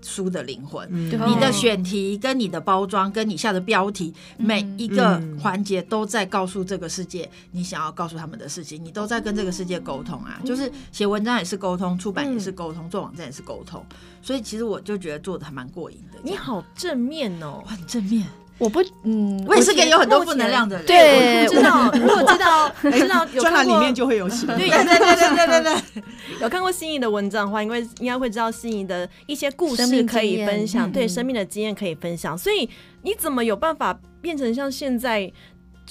[0.01, 10.37] 书的灵魂，嗯、你的选题跟你的包装跟你下的标题，嗯、每一个环节都在告诉这个世界你想要告诉他们的事情，你都在跟这个世界沟通啊。
[10.41, 13.83] 嗯、就是写文章也是沟通，出版也是沟通，嗯、做网站也是沟通。
[14.21, 16.19] 所以其实我就觉得做的还蛮过瘾的。
[16.23, 18.27] 你好正面哦，很正面。
[18.57, 20.85] 我不，嗯，我也是个有很多负能量的人。
[20.85, 24.47] 对，知道，如果知道，知 道，专栏里面就会有写。
[24.47, 26.03] 对对对对对对，
[26.41, 32.37] 有看过心仪的文章的话，因为应该会知道心仪的一些故事可以分享，对生命的经验可以分享。
[32.37, 32.69] 所以
[33.01, 35.31] 你怎么有办法变成像现在，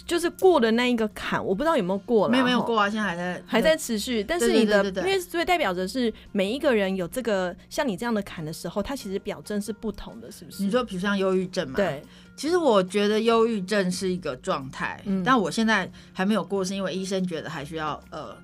[0.07, 1.45] 就是过的那一个坎？
[1.45, 4.23] 我不知道有没有过了，没有没有过啊，现在还在还在持续。
[4.23, 10.63] 但是你的，因为所以代表着是每一个人有这个像你这样的坎的时候，他其实表征是不同的，是不是？
[10.63, 11.77] 你说，比如像忧郁症嘛？
[11.77, 12.03] 对。
[12.37, 18.37] 其实我觉得忧郁症是一个状态，嗯、但我现在还没有过，是因为医生觉得还需要呃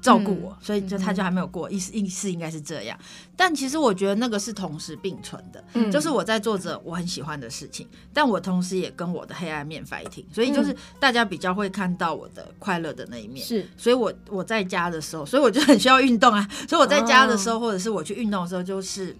[0.00, 1.70] 照顾我，嗯、所以就他就还没有过。
[1.70, 2.98] 意思意思应该是这样，
[3.36, 13.46] 但其实我觉得那个是同时并存的，嗯、就是我在做着我很喜欢的事情，但我同时也跟我的黑暗面 fighting，所以就是大家比较会看到我的快乐的那一面。
[13.46, 16.48] 是，所以我我在家的时候，所以我就很需要运动啊。
[16.68, 19.16] 所以我在家的时候，哦、或者是我去运动的时候，就是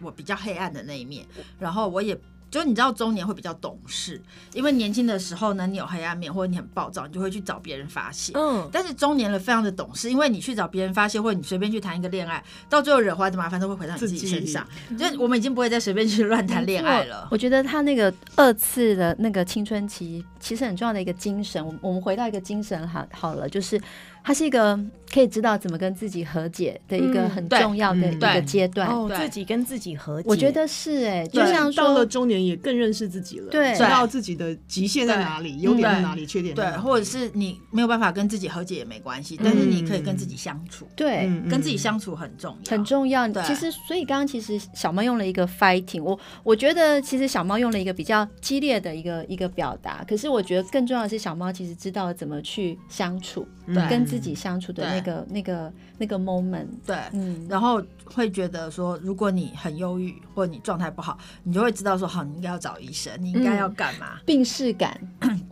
[0.00, 1.26] 我比较黑暗的那一面，
[1.58, 2.18] 然后我也。
[2.52, 4.20] 就你知道中年会比较懂事，
[4.52, 8.34] 因为年轻的时候呢，你有黑暗面或者你很暴躁，你就会去找别人发泄。
[8.34, 14.66] 嗯，但是中年了非常的懂事，因为你去找别人发泄，或者你随便去谈一个恋爱，到最后惹回来的麻烦都会回到你自己身上。
[14.90, 17.26] 己就我们已经不会再随便去乱谈恋爱了。
[17.30, 21.66] 我觉得他那个二次的那个青春期，其实很重要的一个精神。
[21.66, 23.80] 我我们回到一个精神好好了，就是。
[24.24, 24.78] 他是一个
[25.12, 28.88] 可以知道怎么跟自己和解的一个很重要的一个阶段。
[28.88, 36.76] 哦，自己跟自己和解，我觉得是哎，就像到了中年也更认识自己了，对，知道自己的极限在哪里，优点在哪里，缺点在哪里。
[36.76, 40.88] 对，或者是你没有办法跟自己和解也没关系，但是你可以跟自己相处。
[40.96, 43.22] 对，跟自己相处很重要，很重要。
[43.42, 53.46] 其实，所以刚刚其实小猫用了一个 fighting，我我觉得其实小猫用了一个比较激烈的一个一个表达，可是我觉得更重要的是小猫其实知道怎么去相处，
[53.88, 64.18] 跟自己相处的那个、那个、那个 moment，对，嗯，然后会觉得说，如果你很忧郁或者你状态不好，你就会知道说，好，你应该要找医生，你应该要干嘛？
[64.24, 64.98] 病识 感，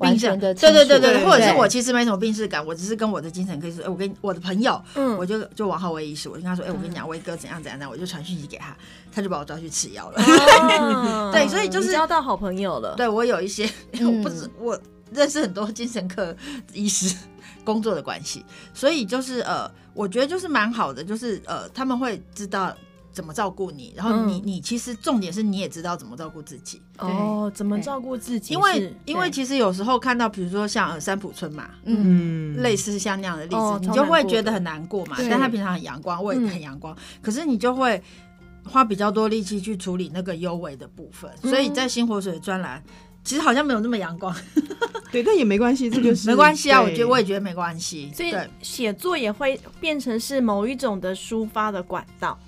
[0.01, 8.77] 病识的，对对对对，或者是我其实没什么病识感，我只是跟我的精神科医师，哎，我跟我的朋友，嗯，我就就王浩威医师，我就跟他说，哎，我跟你讲，威哥怎样怎样，那我就传讯息给他，
[9.13, 10.23] 他就把我抓去吃药了。
[11.33, 12.95] 对，所以就是交到好朋友了。
[12.97, 13.69] 对我有一些，
[14.01, 14.79] 我不是我
[15.13, 16.35] 认识很多精神科
[16.73, 17.17] 医师。
[17.65, 22.75] 工作的关系，所以就是呃，我觉得就是蛮好的，就是呃，他们会知道
[23.13, 26.81] 怎么照顾你，然后你、嗯、你其实重点是你也知道怎么照顾自己。
[26.99, 28.55] 哦，怎么照顾自己？
[28.55, 35.17] 因为因为其实有时候看到，比如说像三浦春马，嗯，类似像那样的例子，哦、你就会觉得很难过嘛。
[35.19, 38.03] 但他平常很阳光，我也很阳光，嗯、可是你就会
[38.65, 42.83] 花比较多力气去处理那个幽微的部分，所以在新活水专栏。
[43.25, 44.35] 其实好像没有那么阳光，
[45.13, 46.81] 对，但也没关系， 这就是没关系啊。
[46.81, 52.39] 我觉得我也觉得没关系，所以写作也会变成是某一种的抒发的管道。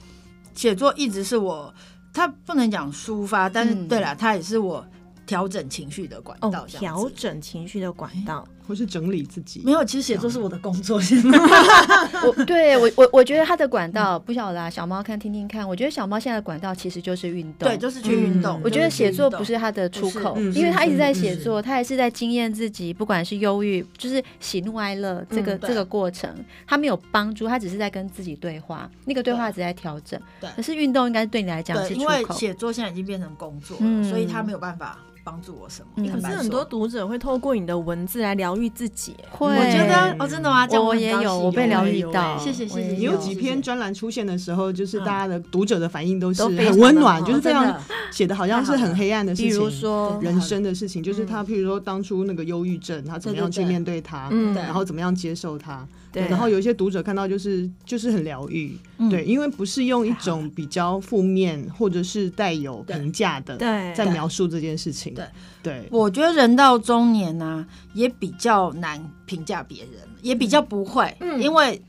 [0.54, 1.72] 写作一直是我，
[2.12, 4.86] 它不能讲抒发，但是对了，它也是我
[5.26, 6.66] 调整情绪的管道。
[6.66, 8.46] 调整情绪的管道。
[8.66, 11.00] 或是整理自己，没有，其实写作是我的工作。
[11.00, 11.38] 现在
[12.24, 15.68] 我对我我我觉得他的管道不晓得啊，小猫看听听看。
[15.68, 18.60] 我觉得小猫现在的管道其实就是运动，对，就是去运动。
[18.64, 26.32] 我觉得写作不是他的出口，因为他一直在写作，他还是在经验自己，不管是忧郁，就是喜怒哀乐这个这个过程，
[26.66, 30.20] 他没有帮助，他只是在跟自己对话，那个对话只在调整。
[30.40, 33.76] 对，可是运动应该对你来讲是出口，因为写作现在已经变成工作，
[34.08, 34.98] 所以他没有办法。
[35.24, 36.08] 帮助我什么？
[36.08, 40.66] 可是很多读者会透过你的文字来疗愈自己，会，我觉得哦，真的吗？
[40.72, 42.92] 我也有，我被疗愈到，谢谢谢谢。
[42.92, 47.74] 你有几篇专栏出现的时候，就是大家的读者的反应都是很温暖，就是非常
[48.10, 50.18] 写的好像是很黑暗的事情，比如说。
[50.22, 55.86] 人生的事情，就是他，譬如说当初那个忧郁症，他怎么样去面对他，然后怎么样接受他。
[56.12, 58.76] 对，然后有一些读者看到就是就是很疗愈，
[59.10, 63.56] 对，因为不是用一种比较负面或者是带有评价的
[63.94, 65.14] 在描述这件事情。
[65.14, 65.26] 对
[65.62, 71.80] 对，我觉得人到中年呢，也比较难评价别人，也比较不会，因为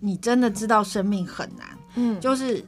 [0.00, 1.68] 你真的知道生命很难。
[1.96, 2.64] 嗯，就是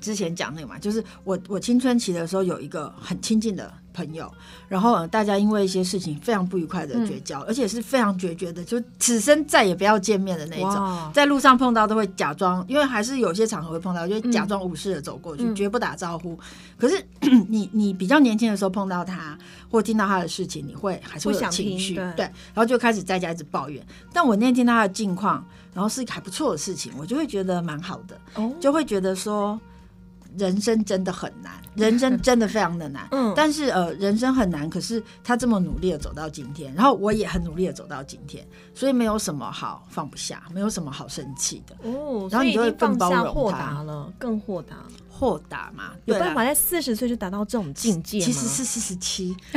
[0.00, 3.72] 之前讲那个嘛，就是我我青春期的时候有一个很亲近的。
[3.96, 4.30] 朋友，
[4.68, 11.10] 然后大家因为一些事情非常不愉快的绝交，而且是非常决绝的，就此生再也不要见面的那种。
[11.14, 16.38] 在路上碰到都会假装，因为还是有些场合会碰到，就假装无视的走过去，绝不打招呼。
[16.76, 17.02] 可是
[17.48, 19.38] 你你比较年轻的时候碰到他，
[19.70, 23.82] 或听到他的事情，你会还是会有情绪，对，然后就开始在家一直抱怨。
[24.12, 28.20] 但我那天听他的近况，然后是还不错的事情，我就会觉得蛮好的，
[28.60, 29.58] 就会觉得说。
[30.36, 33.06] 人生真的很难， 人生真的非常的难。
[33.10, 41.76] 嗯，但是呃，人生很难，可是他这么努力的走到今天，然后我也很努力的走到今天，所以没有什么好放不下，没有什么好生气的。
[41.88, 44.76] 哦，然后你就会更包容他，豁达了，更豁达，
[45.08, 45.92] 豁达嘛。
[46.04, 48.24] 有办法在四十岁就达到这种境界吗？
[48.24, 49.36] 其实是四十七。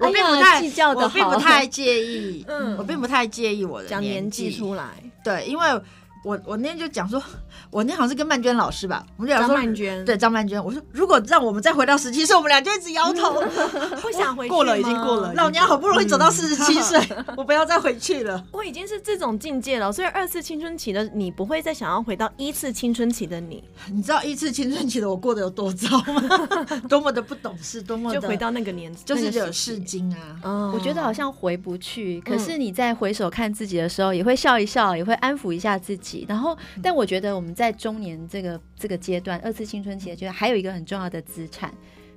[0.00, 2.44] 我并不太计较的，我并不太介意。
[2.48, 5.02] 嗯，我并不太介意我的年纪出来。
[5.24, 5.82] 对，因为。
[6.26, 7.22] 我我那天就讲说，
[7.70, 13.40] 我那好像是跟曼娟老师吧，我们就讲说，张曼娟对张曼娟，我说如果让我们再回到十七岁，我们俩就一直摇头，
[14.02, 14.50] 不想回去。
[14.50, 17.00] 过了已经过了，老娘好不容易走到四十七岁，
[17.38, 18.44] 我不要再回去了。
[18.50, 23.62] 我已经是这种境界了，所以二次青春期的你不会再想要回到一次青春期的你。
[23.92, 26.22] 你知道一次青春期的我过得有多糟吗？
[26.90, 30.12] 多么的不懂事，多么就回到那个年纪，就是惹事精
[30.42, 30.72] 啊。
[30.74, 36.96] 我觉得好像回不去，可是你在回首看自己的时候，也会笑一笑，也会安抚一下自己，然后但。
[36.96, 41.70] 我觉得我们在中年这个这个阶段，二次青春期，觉得还有一个很重要的资产，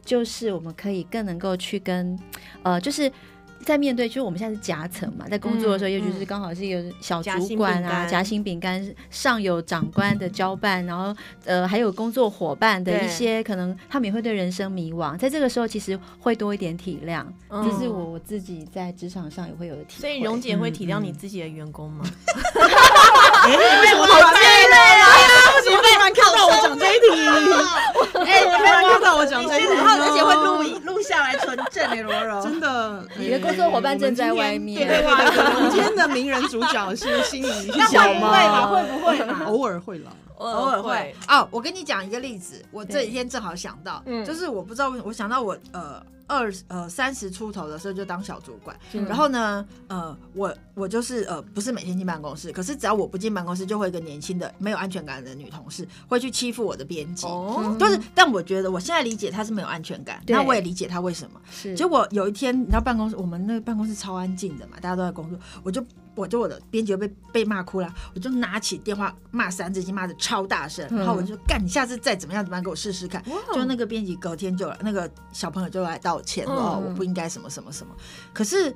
[0.05, 2.17] 就是我们可以更能够去跟，
[2.63, 3.11] 呃，就是
[3.69, 20.01] 在面对，就是我们现在是夹层嘛，在工作的时候，尤其是刚好是一个小主管啊，夹心饼干上有长官的交办，然后呃，还有工作伙伴的一些可能，他们也会对人生迷惘，在这个时候其实会多一点体谅，这是我我自己在职场上也会有的体会。
[20.01, 22.03] 所以蓉姐会体谅你自己的员工吗？
[23.45, 23.51] 哎，
[23.93, 25.05] 我好尖锐啊！
[28.19, 34.87] 你突然看到我讲这一题，哎，你突然看到我讲这一题，而且会录录下来存证的，罗柔，真的，你的工作伙伴正在外面。
[34.87, 38.31] 对对对，我们今天的名人主角是心仪小猫，
[38.73, 39.45] 会不会嘛？
[39.45, 41.15] 偶尔会啦，偶尔会。
[41.27, 46.01] 哦，我跟你讲一个例子，我这几天正好想到，就是我不知道为什么，我想到我呃。
[46.29, 57.99] 二呃三十出头的时候就当小主管，嗯、然后呢，呃，我我就是呃不是每天进办公室，可是只要我不进办公室，就会有一个年轻的没有安全感的女同事会去欺负我的编辑，哦，就是。
[58.13, 61.41] 但我觉得我现在理解她是没有安全感，那我也理解她为什么。
[61.49, 65.83] 是，结果有一天，你知道办公室我们那个办公室超安静的嘛，大家都在工作，我就。
[66.15, 73.23] 我就我的编辑被被骂哭了，我就拿起电话骂三字经，骂的超大声，然后我就干，你下次再怎么样怎么样给我试试看。
[73.53, 77.93] 就那个编辑隔天就那个小朋友就来道歉了，我不应该什么什么什么。
[78.33, 78.73] 可是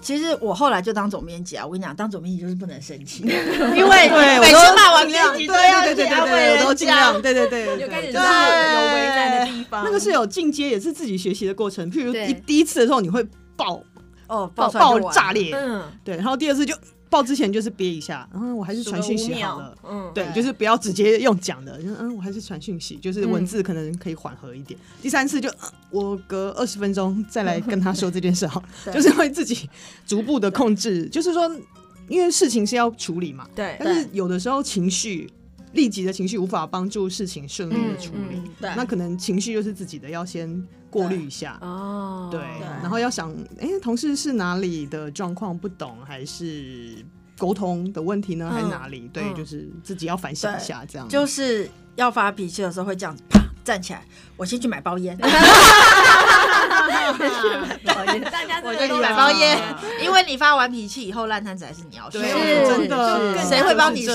[0.00, 4.08] 其实我后来就当总编辑啊，我跟你讲，当总编辑就是不能生气， 因为
[4.40, 11.90] 每次骂完编辑都要对对对对，我都尽量对对对，就开始是有危难的地方，那个是有进阶，也是自己学习的过程。
[11.90, 13.82] 譬如一第一次的时候，你会爆。
[14.28, 16.74] 哦，爆爆炸裂，嗯，对，然后第二次就
[17.10, 24.78] 爆之前就是憋一下，然后我还是传讯息好了，嗯，对，就是不要直接用讲的，嗯，我还是传讯息，就是文字可能可以缓和一点。
[25.00, 25.50] 第三次就
[25.90, 29.68] 我隔二十分钟再来跟他说这件事好， 就是会自己
[30.06, 31.50] 逐步的控制，就是说，
[32.08, 35.30] 因为事情是要处理嘛，对，但是有的时候情绪
[35.72, 40.66] 立即的情绪无法帮助事情顺利的处理，对，那可能情绪就是自己的，要先。
[40.90, 42.40] 过滤一下哦，对，
[42.80, 46.94] 然后要想，哎，同事是哪里的状况不懂，还是
[47.36, 48.50] 沟通的问题呢？
[48.50, 49.06] 还是哪里？
[49.12, 51.06] 对，就是自己要反省一下，这样。
[51.06, 53.14] 就是要发脾气的时候会这样
[53.62, 54.02] 站起来，
[54.34, 55.14] 我先去买包烟。
[58.30, 59.58] 大家我给你买包烟，
[60.02, 64.12] 因为你发完脾气以后烂摊子还是你要收，真的，谁会帮你收？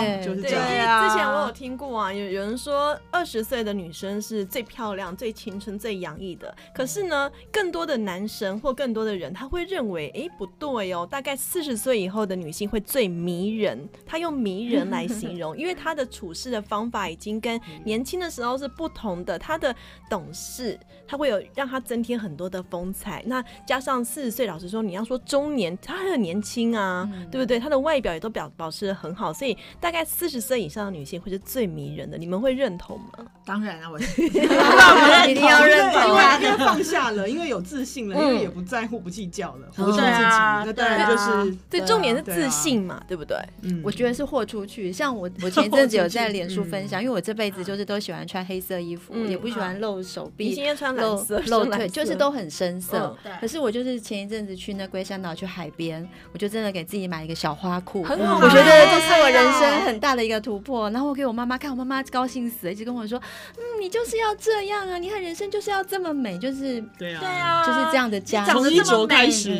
[0.00, 1.08] 对，就是这样。
[1.08, 13.88] 之前我有听过啊，有有人说二十岁的女生是最漂亮、最青春、最洋溢的，可是呢，更多的男生或更多的人他会认为，哎，不对哦，大概四十岁以后的女性会最迷人。
[14.06, 19.74] 他用迷人来形容， 因为她的处事的方法已经跟年轻的时候是不同的，她的
[20.10, 23.22] 懂事，她会有让她增添很多的风采。
[23.26, 27.58] 那加上四十岁，老实说，你要说中年，他很年轻啊，嗯、对不对？
[27.58, 32.16] 他的外表也都表保持的很好，所以大概四十岁以上的女性会是最迷人的。
[32.16, 33.24] 你们会认同吗？
[33.44, 40.02] 当然啊，我一定要认同啊，因为放下了，因为有自信了，因为也不在乎、不计较了，活出自己。
[40.04, 43.36] 那当然就是对重点是自信嘛，对不对？
[43.62, 44.92] 嗯，我觉得是豁出去。
[44.92, 50.48] 像我， 我前一阵子有在脸书分享，因为我这辈子就是都喜欢穿黑色衣服，也不喜欢露手臂。
[50.48, 53.16] 你今天穿蓝色，露腿，就是都很深色。
[53.40, 60.90] 可是我就是前一阵子去那龟山岛去海边，我就真的给自己买一个小花裤，很好，我觉得这是我人生很大的一个突破。
[60.90, 63.20] 然后我给我妈妈看，我妈妈高兴死了，一直跟我说
[63.56, 68.44] ：“嗯，你就是要这样啊，你看人生就是要这么美，就是对啊，对啊，就是这样的家。
[68.46, 69.54] 从衣着开始，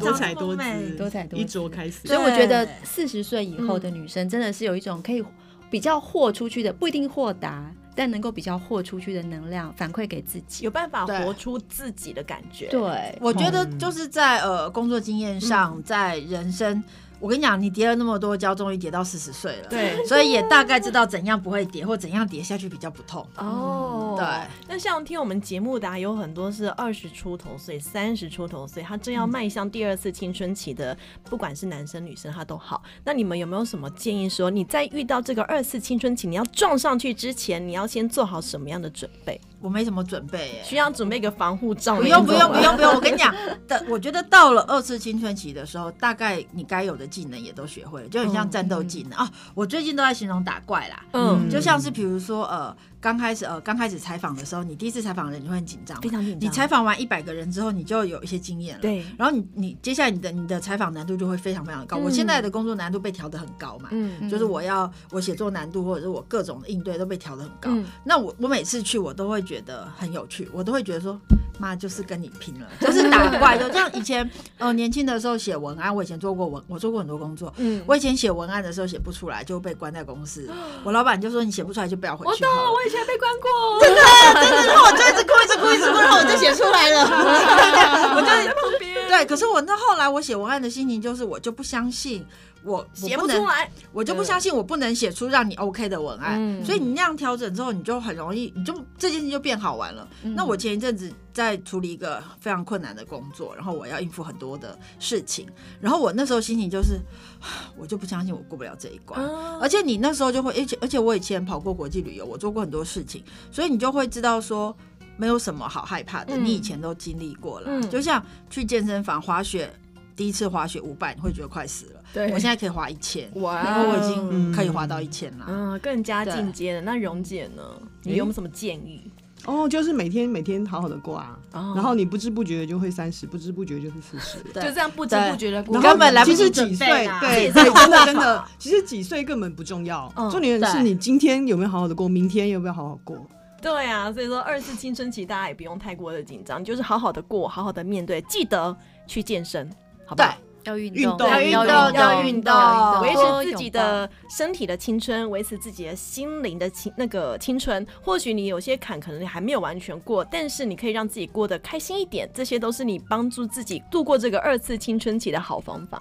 [0.00, 2.06] 多彩多姿，多彩多姿，衣着开始。
[2.06, 5.24] 所以我觉得四十岁以后的女生真的是有一种可以
[5.70, 12.68] 比较豁出去的，不一定豁达。”但能够比较豁出去的能量反馈给自己，有办法活出自己的感觉。
[12.68, 16.80] 对，我觉得就是在呃工作经验上，嗯、在人生
[17.20, 23.26] 我跟你讲，你跌了那么多跤，终于跌到四十岁了，对，所以也大概知道怎样不会跌，或怎样跌下去比较不痛。
[23.36, 24.26] 哦，对。
[24.68, 32.82] 那像听我们节目的、啊、有很多是二十出头岁、三十出头岁，他正要迈向第二次青春期的，不管是男生女生，他都好。
[33.04, 39.40] 那你们有没有什么建议说，说你在遇到这个二次青春期，你要撞上去之前，你要先做好什么样的准备？
[39.60, 41.96] 我没什么准备耶，需要准备一个防护罩。
[41.96, 43.34] 不用不用不用不用，我跟你讲，
[43.66, 49.30] 的我觉得到了二次青春期的时候，大概你该有的技能也都学会了，就很像战斗技能啊。
[49.54, 52.76] 我最近都在形容打怪啦，嗯，就像是比如说呃。
[53.00, 56.40] 刚开始呃，刚开始采访的时候，你第一次采访人，你会很紧张，非常紧张。
[56.40, 58.82] 你采访完一百个人之后，你就有一些经验了。
[58.82, 59.04] 对。
[59.16, 61.98] 然后你你接下来你的你的采访难度就会非常非常高。
[61.98, 67.70] 嗯、我现在的工作难度被调得很高嘛，嗯，就是我要我写作难度或者是我各种的应对都被调得很高。
[67.70, 71.16] 嗯、那我我每次去我都会觉得很有趣，我都会觉得说，
[71.58, 73.56] 妈就是跟你拼了，就是打怪。
[73.56, 74.28] 就 像以前
[74.58, 77.52] 呃年轻的时候写文案，我以前做过文，我做过很多工作。
[77.58, 77.80] 嗯。
[77.86, 80.50] 我以前写文案的时候写不出来就被关在公司，
[80.82, 82.44] 我老板就说你写不出来就不要回去。
[82.44, 83.78] 我懂，我以前被关过。
[83.80, 84.00] 真的，
[84.40, 87.04] 真的，然后我就一直哭，一直哭，一直哭，然后我就写出来了。
[88.16, 89.06] 我就在旁边。
[89.06, 92.26] 对，可是我那后来我写文案的心情就是，我就不相信
[92.64, 96.64] 我写不出来，我就不相信我不能写出让你 OK 的文案。
[96.64, 100.06] 所以你那样调整之后，你就很容易，你就这件事就变好玩了。
[100.22, 105.46] 那我前一阵子在处理一个非常困难的工作，然后我要应付很多的事情，
[105.80, 107.00] 然后我那时候心情就是，
[107.78, 109.24] 我就不相信我过不了这一关。
[109.60, 114.76] 而且你那时候就会，而且而且我以前跑过国际旅游，我做过很多事情，所以你就会知道说，
[115.16, 117.82] 没有什么好害怕的，你以前都经历过了。
[117.88, 119.72] 就像去健身房滑雪。
[120.18, 122.00] 第一次滑雪五百，你会觉得快死了。
[122.12, 125.46] 对，我现在可以滑一千，哇，因为我已经可以滑到一千了。
[125.48, 126.80] 嗯，更加进阶了。
[126.80, 127.62] 那蓉姐呢？
[128.02, 129.08] 你有没有什么建议？
[129.44, 135.80] 哦，就是每天每天好好的过啊，然后你不知不觉就会三十，不知不觉就是四十，就这样不知不觉的过。
[135.80, 143.24] 根本来不及几岁，对，真的真的，其实几岁根本不重要，重点是你今天有没有好好的过，明天有没有好好过。
[143.62, 149.70] 对啊，所以说二次青春期大家也不用太过的紧张，就是好好的过，好好的面对，记得去健身。
[150.08, 152.54] 好吧，要运动，要运动，要运动，
[153.02, 157.86] 维持自己的身体的青春，维持自己的心灵的青那个青春。
[158.02, 166.00] 或许你有些坎可能你还没有完全过，但是你可以让自己过得开心一点，这些都是你帮助自己度过这个二次青春期的好方法。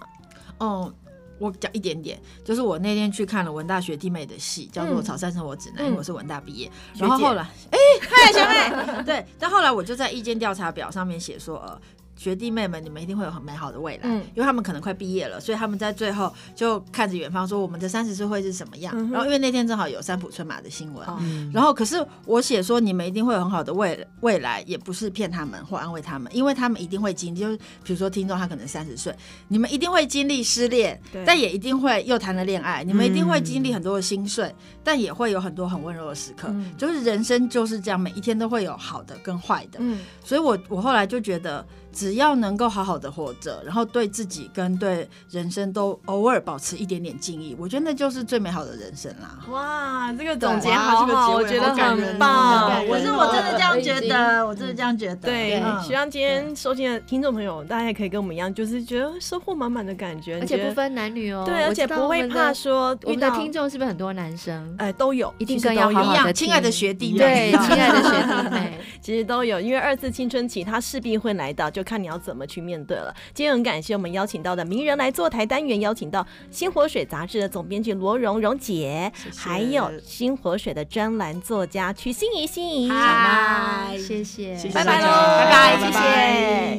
[0.59, 0.93] 哦，
[1.37, 6.71] 我讲一点点，就是我那天去看了文大学弟妹的戏，叫做《潮汕生活指南》，因为我是文大毕业。
[6.95, 7.77] 然后后来，哎，
[8.09, 11.81] 嗨，小妹， 对，但后来我就在意见调查表上面写说，呃。
[12.17, 29.15] 学弟妹们，你们一定会有很美好的未来，嗯、因为他们可能快毕业了，所以他们在最后就看着远方说：“我们的三十岁会是什么样？”嗯、然后因为那天正好有三浦春马的新闻，嗯、然后可是我写说你们一定会有很好的未未来，也不是骗他们或安慰他们，因为他们一定会经历，就是比如说听众他可能三十岁，
[29.47, 41.65] 你们一定会经历失恋，但也一定会又谈了恋爱，你们一定会经历很多的心碎，嗯、但也会有很多很温柔的时刻，嗯、就是人生就是这样，每一天都会有好的跟坏的，嗯、所以我我后来就觉得。
[41.91, 49.39] 只要能够好好的活着，然后对自己跟对人生都偶尔保持一点点敬意，我觉得那就是最美好的人生啦。
[49.49, 52.85] 哇，这个总结好好，我觉得很棒。
[52.87, 55.15] 我是我真的这样觉得，我真的这样觉得。
[55.15, 61.43] 对，希望今天收听的听众朋友，大家也可以跟我们一样，就是觉得收获满满的感觉，而且不分男女哦。
[61.45, 64.75] 对，而且不会怕说我们的听众是不是很多男生？
[64.77, 66.33] 哎，都有，一定更要好好的。
[66.33, 73.13] 亲爱的学弟妹，对，亲爱的学弟妹， 其实都有，因为二次青春期它势必会来到，就看你要怎么去面对了。
[73.35, 85.91] 今天很感谢我们邀请到的名人来坐台单元，邀请到《新火水》杂志的总编辑罗蓉蓉姐，谢谢还有《新火水》的专栏作家曲心怡心怡，嗨，谢谢，拜拜喽，拜拜，谢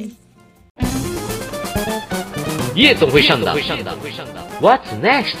[0.03, 0.09] 谢。
[2.75, 3.55] 夜总会上的
[4.59, 5.35] ，What's next？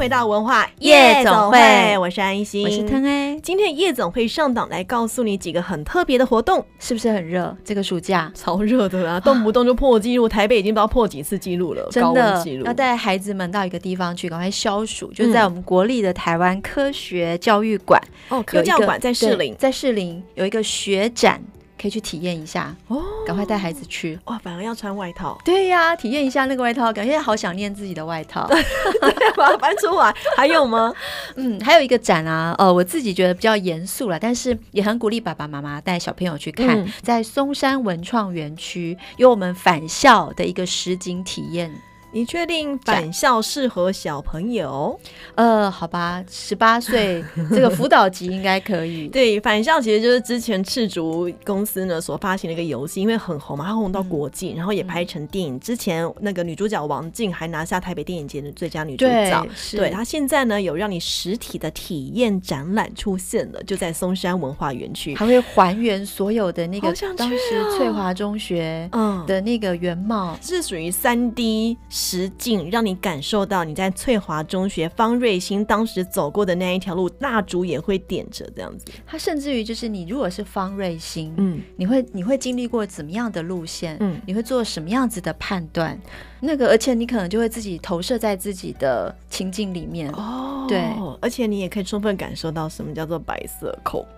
[0.00, 3.38] 回到文化夜总会，我是安一心，我是腾 A。
[3.42, 7.54] 今天夜总会上档来告诉你几个很特别的活动，是不是很热？
[7.62, 10.26] 这个暑假超热的啦，动不动就破纪录。
[10.26, 12.42] 台北已经不知道破几次纪录了，真的。
[12.42, 12.64] 纪录。
[12.64, 21.42] 要带孩子们到一个地方去，赶快消暑，就在我们国立的台湾科学教育馆哦，科教馆在士林，在士林有一个学展。
[21.80, 24.38] 可以去体验一下哦，赶快带孩子去哇！
[24.42, 28.46] 反而要穿外套，对呀，体验一下那个外套，感觉好想念自己的外套，
[29.36, 30.14] 把它搬出来。
[30.36, 30.92] 还有吗？
[31.36, 41.72] 嗯，还有一个展啊，呃，我自己觉得比较严肃了，但是也很鼓励爸爸妈妈带小朋友去看，在松山文创园区有我们返校的一个实景体验。
[42.12, 44.98] 你确定返校适合小朋友？
[45.36, 49.06] 呃，好吧，十八岁 这个辅导级应该可以。
[49.08, 55.58] 对，返校其实就是之前赤竹公司呢所发行的一个游戏，因为很红嘛，它红到国际，嗯、然后也拍成电影。
[55.60, 59.46] 之前那个女主角王静还拿下台北电影节的最佳女主角。
[59.70, 71.78] 对，对，它现在呢有让你实体的体验展览出现了，就在松山文化园区，还会还原所有的那个当时翠华中学嗯的那个原貌，嗯、是属于三 D。
[72.00, 78.86] 实境让你感受到你在翠华中学方瑞欣当时走过的那一条路，蜡烛也会点着这样子。
[79.06, 86.00] 他甚至于就是你如果是方瑞欣，嗯，你会你会经历过怎么样的路线，嗯，你会做什么样子的判断？
[86.40, 90.64] 那个，而且你可能就会自己投射在自己的情境里面哦。
[90.66, 90.80] 对，
[91.20, 94.08] 而且你也可以充分感受到什么叫做白色恐怖，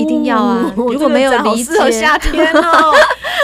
[0.00, 0.72] 一定要啊！
[0.76, 2.94] 如果没有理解，夏天哦。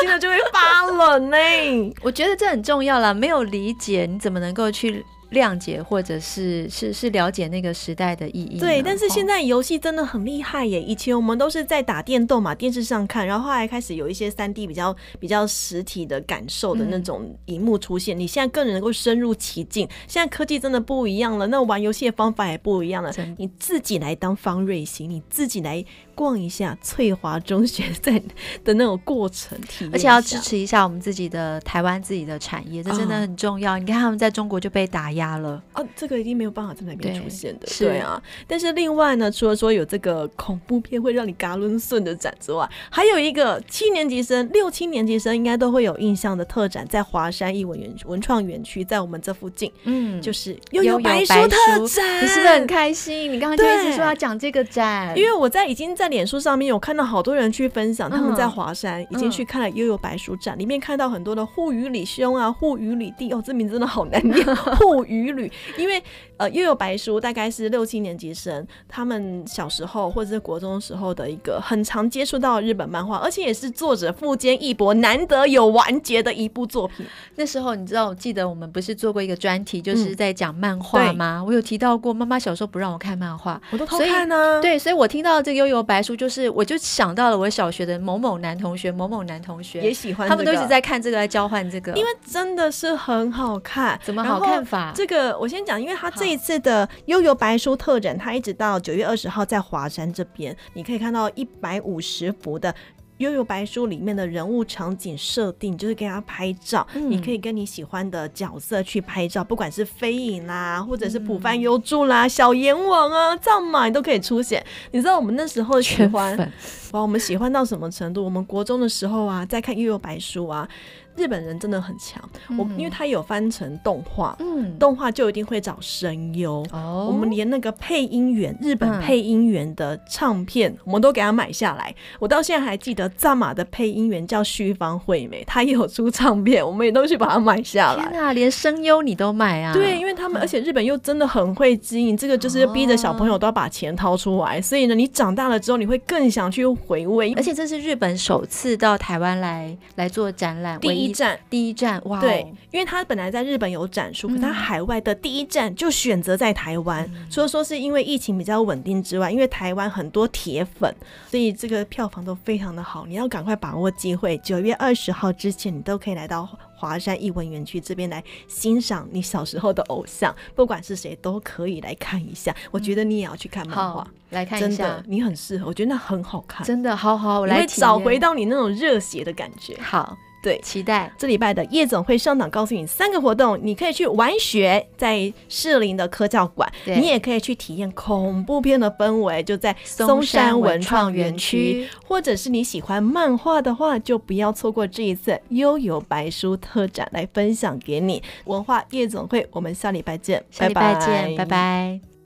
[0.01, 1.37] 现在就会发冷呢，
[2.03, 3.15] 我觉得这很重要啦。
[3.15, 8.59] 没有理解，你怎么能够去谅解，或者是是是了解那个时代的意义？
[8.59, 10.81] 对，但是现在游戏真的很厉害耶！
[10.81, 19.89] 以前我们都是在打电动嘛，电视上看，然后后来开始有一些三 D 比较比较实体的感受的那种荧幕出现，嗯、你现在更能够深入其境。
[20.07, 23.13] 现在科技真的不一样了，那玩游戏的方法也不一样了。
[23.39, 25.85] 你自己来当方瑞行，你自己来。
[26.17, 28.21] 逛一下翠华中学 在
[28.65, 33.75] 的那种过程体验，而且要支持一下我们自己的台湾自己的产业，这真的很重要。
[33.75, 38.21] 哦、你看他们在中国就被打压了，哦，这个一定没有办法在那边出现的，对，对啊。
[38.47, 53.31] 但是另外呢，除了说有这个恐怖片会让你嘎抡顺的展之外，还有一个七年级生、六七年级生应该都会有印象的特展，在华山艺文园文创园区，在我们这附近，嗯，就是又有白书特展，你是不是很开心？
[53.31, 56.06] 你刚刚就一直说要讲这个展，因为我在已经在。
[56.07, 66.01] 在脸书上面有看到好多人去分享，他们在华山已经去看了悠悠白书展，里面看到很多的护语里兄啊、护语里弟哦，这名字真的好难念， 护语吕，因为
[66.39, 77.05] 呃悠悠白书大概是六七年级生他们小时候或者是国中时候的一个很常接触到日本漫画，而且也是作者富坚义博难得有完结的一部作品。
[77.35, 81.41] 那时候你知道，我记得我们不是做过一个专题，就是在讲漫画吗？
[81.41, 84.61] 嗯、我有提到过，妈妈小时候不让我看漫画，我都偷看呢、啊。
[84.63, 86.03] 对，所以我听到这个悠悠白。
[86.07, 93.99] 书就是，我就想到了我小学的某某男同学，某某男同学也喜欢、这个，他们都一直在看这个来交换这个，因为真的是很好看。
[94.05, 94.93] 怎么好看法？
[94.95, 102.75] 这个我先讲，因为他这一次的悠游白书特展，它一直到九月二十号在华山这边，你可以看到一百五十幅的。
[103.19, 114.63] 悠游白书里面的人物场景设定，就是给他拍照，嗯、你可以跟你喜欢的角色去拍照，不管是飞影啦，或者是浦饭优助啦、嗯、小阎王啊、藏马，你都可以出现。
[114.91, 116.53] 你知道我们那时候喜欢，粉
[116.93, 118.23] 哇，我们喜欢到什么程度？
[118.23, 120.69] 我们国中的时候啊，在看悠悠白书啊。
[121.17, 122.23] 日本人真的很强，
[122.59, 126.65] 我、嗯、因为他有翻成动画，嗯，动画就一定会找声优。
[126.73, 131.95] 哦，我们连那个配音员，日本配音员的唱片，嗯、我们都给他买下来。
[132.19, 138.09] 我到现在还记得战马的配音员叫旭方惠美，他也有出唱片，我们也都去把它买下来。
[138.09, 139.73] 天啊，连声优你都买啊？
[139.73, 144.59] 对，因为他们，而且日本又真的很会经营，这个就是逼着小朋友都要把钱掏出来。
[144.59, 147.33] 哦、所以呢，你长大了之后，你会更想去回味。
[147.37, 152.21] 而且这是日本首次到台湾来来做展览，第一站，第一站哇！
[152.21, 152.41] 对，
[152.71, 157.05] 因为他本来在日本有展出，可他海外的第一站就选择在台湾。
[157.15, 160.95] 嗯、除了说是因为疫情比较稳定之外，因为台湾很多铁粉，
[161.29, 163.07] 所以这个票房都非常的好。
[163.07, 172.55] 你要赶快把握机会，九月二十号之前，你都可以来到华山艺文园区这边来欣赏你小时候的偶像，不管是谁都可以来看一下。
[172.71, 179.77] 我觉得你也要去看漫画，来看一下，真的你很适合，我觉得那很好看，真的好好，我来找回到你那种热血的感觉。
[179.81, 180.17] 好。
[180.47, 201.45] 对，期待这礼拜的夜总会上档，告诉你三个活动，你可以去玩雪，在士林的科教馆，你也可以去体验恐怖片的氛围，就在松山文创园区，或者是你喜欢漫画的话，就不要错过这一次悠游白书特展来分享给你文化夜总会，我们下礼拜见，下礼拜见，拜拜。
[201.45, 202.07] 拜拜。